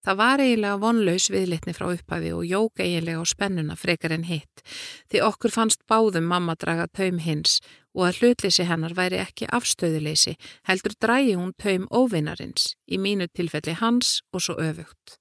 [0.06, 4.64] Það var eiginlega vonlaus viðlitni frá upphafi og jók eiginlega á spennuna frekar en hitt
[5.12, 7.58] því okkur fannst báðum mamma draga taum hins
[7.98, 10.36] og að hlutleysi hennar væri ekki afstöðuleysi
[10.70, 15.18] heldur drægi hún taum óvinnarins í mínu tilfelli hans og svo öfugt.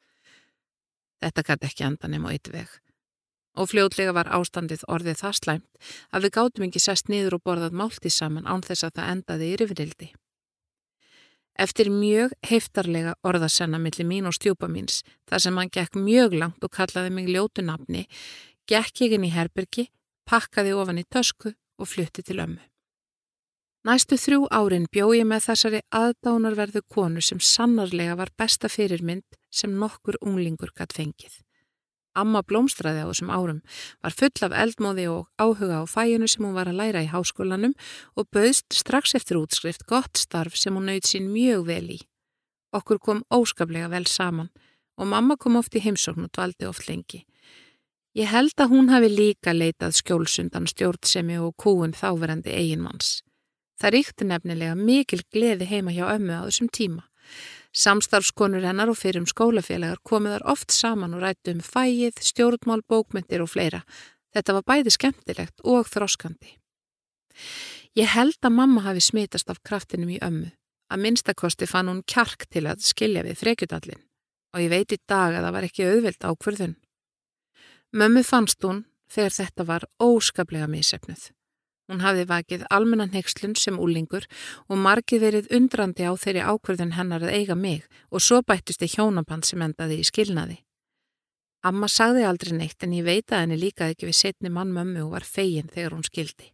[1.22, 2.68] Þetta gæti ekki andan um á eitt veg.
[3.58, 7.78] Og fljótlega var ástandið orðið það slæmt að við gátum ekki sest niður og borðað
[7.80, 10.10] máltið saman án þess að það endaði í rifrildi.
[11.58, 16.62] Eftir mjög heiftarlega orðasenna millir mín og stjúpa míns, þar sem hann gekk mjög langt
[16.62, 18.04] og kallaði mig ljótu nafni,
[18.70, 19.88] gekk ég inn í herbergi,
[20.22, 22.60] pakkaði ofan í tösku og flutti til ömmu.
[23.86, 29.76] Næstu þrjú árin bjó ég með þessari aðdánarverðu konu sem sannarlega var besta fyrirmynd sem
[29.78, 31.38] nokkur unglingur gatt fengið.
[32.18, 33.60] Amma blómstræði á þessum árum
[34.02, 37.76] var full af eldmóði og áhuga á fæinu sem hún var að læra í háskólanum
[38.18, 42.00] og bauðst strax eftir útskrift gott starf sem hún nöyð sín mjög vel í.
[42.74, 44.50] Okkur kom óskaplega vel saman
[44.98, 47.27] og mamma kom oft í heimsókn og dvaldi oft lengi.
[48.18, 53.20] Ég held að hún hafi líka leitað skjólsundan stjórnsemi og kúun þáverandi eiginmanns.
[53.78, 57.04] Það ríkti nefnilega mikil gleði heima hjá ömmu á þessum tíma.
[57.70, 63.44] Samstarfskonur hennar og fyrir um skólafélagar komiðar oft saman og rættu um fæið, stjórnmál, bókmyndir
[63.44, 63.84] og fleira.
[64.34, 66.56] Þetta var bæði skemmtilegt og þroskandi.
[67.94, 70.50] Ég held að mamma hafi smitast af kraftinum í ömmu.
[70.90, 74.02] Að minnstakosti fann hún kjark til að skilja við frekjutallin
[74.56, 76.76] og ég veit í dag að það var ekki auðvilt ákverðun.
[77.92, 81.30] Mömmu fannst hún þegar þetta var óskaplega mísefnuð.
[81.88, 84.26] Hún hafði vakið almennan heikslun sem úlingur
[84.68, 88.98] og margið verið undrandi á þeirri ákverðun hennar að eiga mig og svo bættist þið
[88.98, 90.58] hjónaband sem endaði í skilnaði.
[91.64, 95.06] Amma sagði aldrei neitt en ég veit að henni líkaði ekki við setni mann mömmu
[95.06, 96.52] og var fegin þegar hún skildi.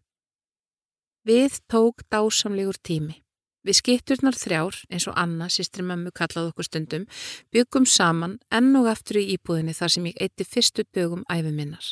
[1.27, 3.24] Við tók dásamlegur tími.
[3.65, 7.07] Við skipturnar þrjár, eins og Anna, sýstri mömmu kallaði okkur stundum,
[7.55, 11.87] byggum saman enn og aftur í íbúðinni þar sem ég eitti fyrstu dögum æfi minnar.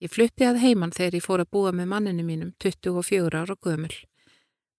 [0.00, 3.60] Ég flutti að heiman þegar ég fór að búa með manninu mínum 24 ára og
[3.60, 3.92] gömul.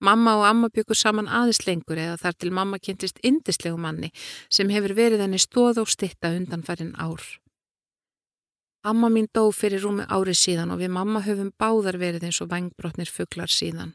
[0.01, 4.09] Mamma og amma byggur saman aðeins lengur eða þar til mamma kynntist indislegu manni
[4.49, 7.21] sem hefur verið henni stóð og stitta undan farin ár.
[8.81, 12.49] Amma mín dó fyrir rúmi ári síðan og við mamma höfum báðar verið eins og
[12.49, 13.93] vangbrotnir fugglar síðan.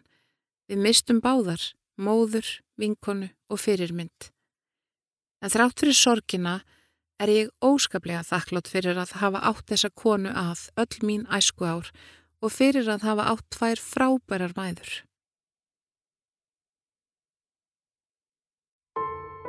[0.70, 1.58] Við mistum báðar,
[1.96, 2.46] móður,
[2.78, 4.30] vinkonu og fyrirmynd.
[5.42, 6.60] En þrátt fyrir sorgina
[7.22, 11.90] er ég óskaplega þakklátt fyrir að hafa átt þessa konu að öll mín æsku ár
[12.44, 15.02] og fyrir að hafa átt tvær frábærar mæður.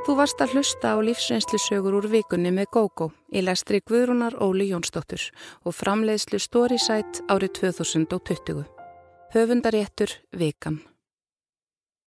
[0.07, 5.25] Þú varst að hlusta á lífsreynslusögur úr vikunni með GóGó í lestri Guðrúnar Óli Jónsdóttur
[5.67, 8.63] og framleiðslu Storysight árið 2020.
[9.35, 10.79] Höfundaréttur Vikan.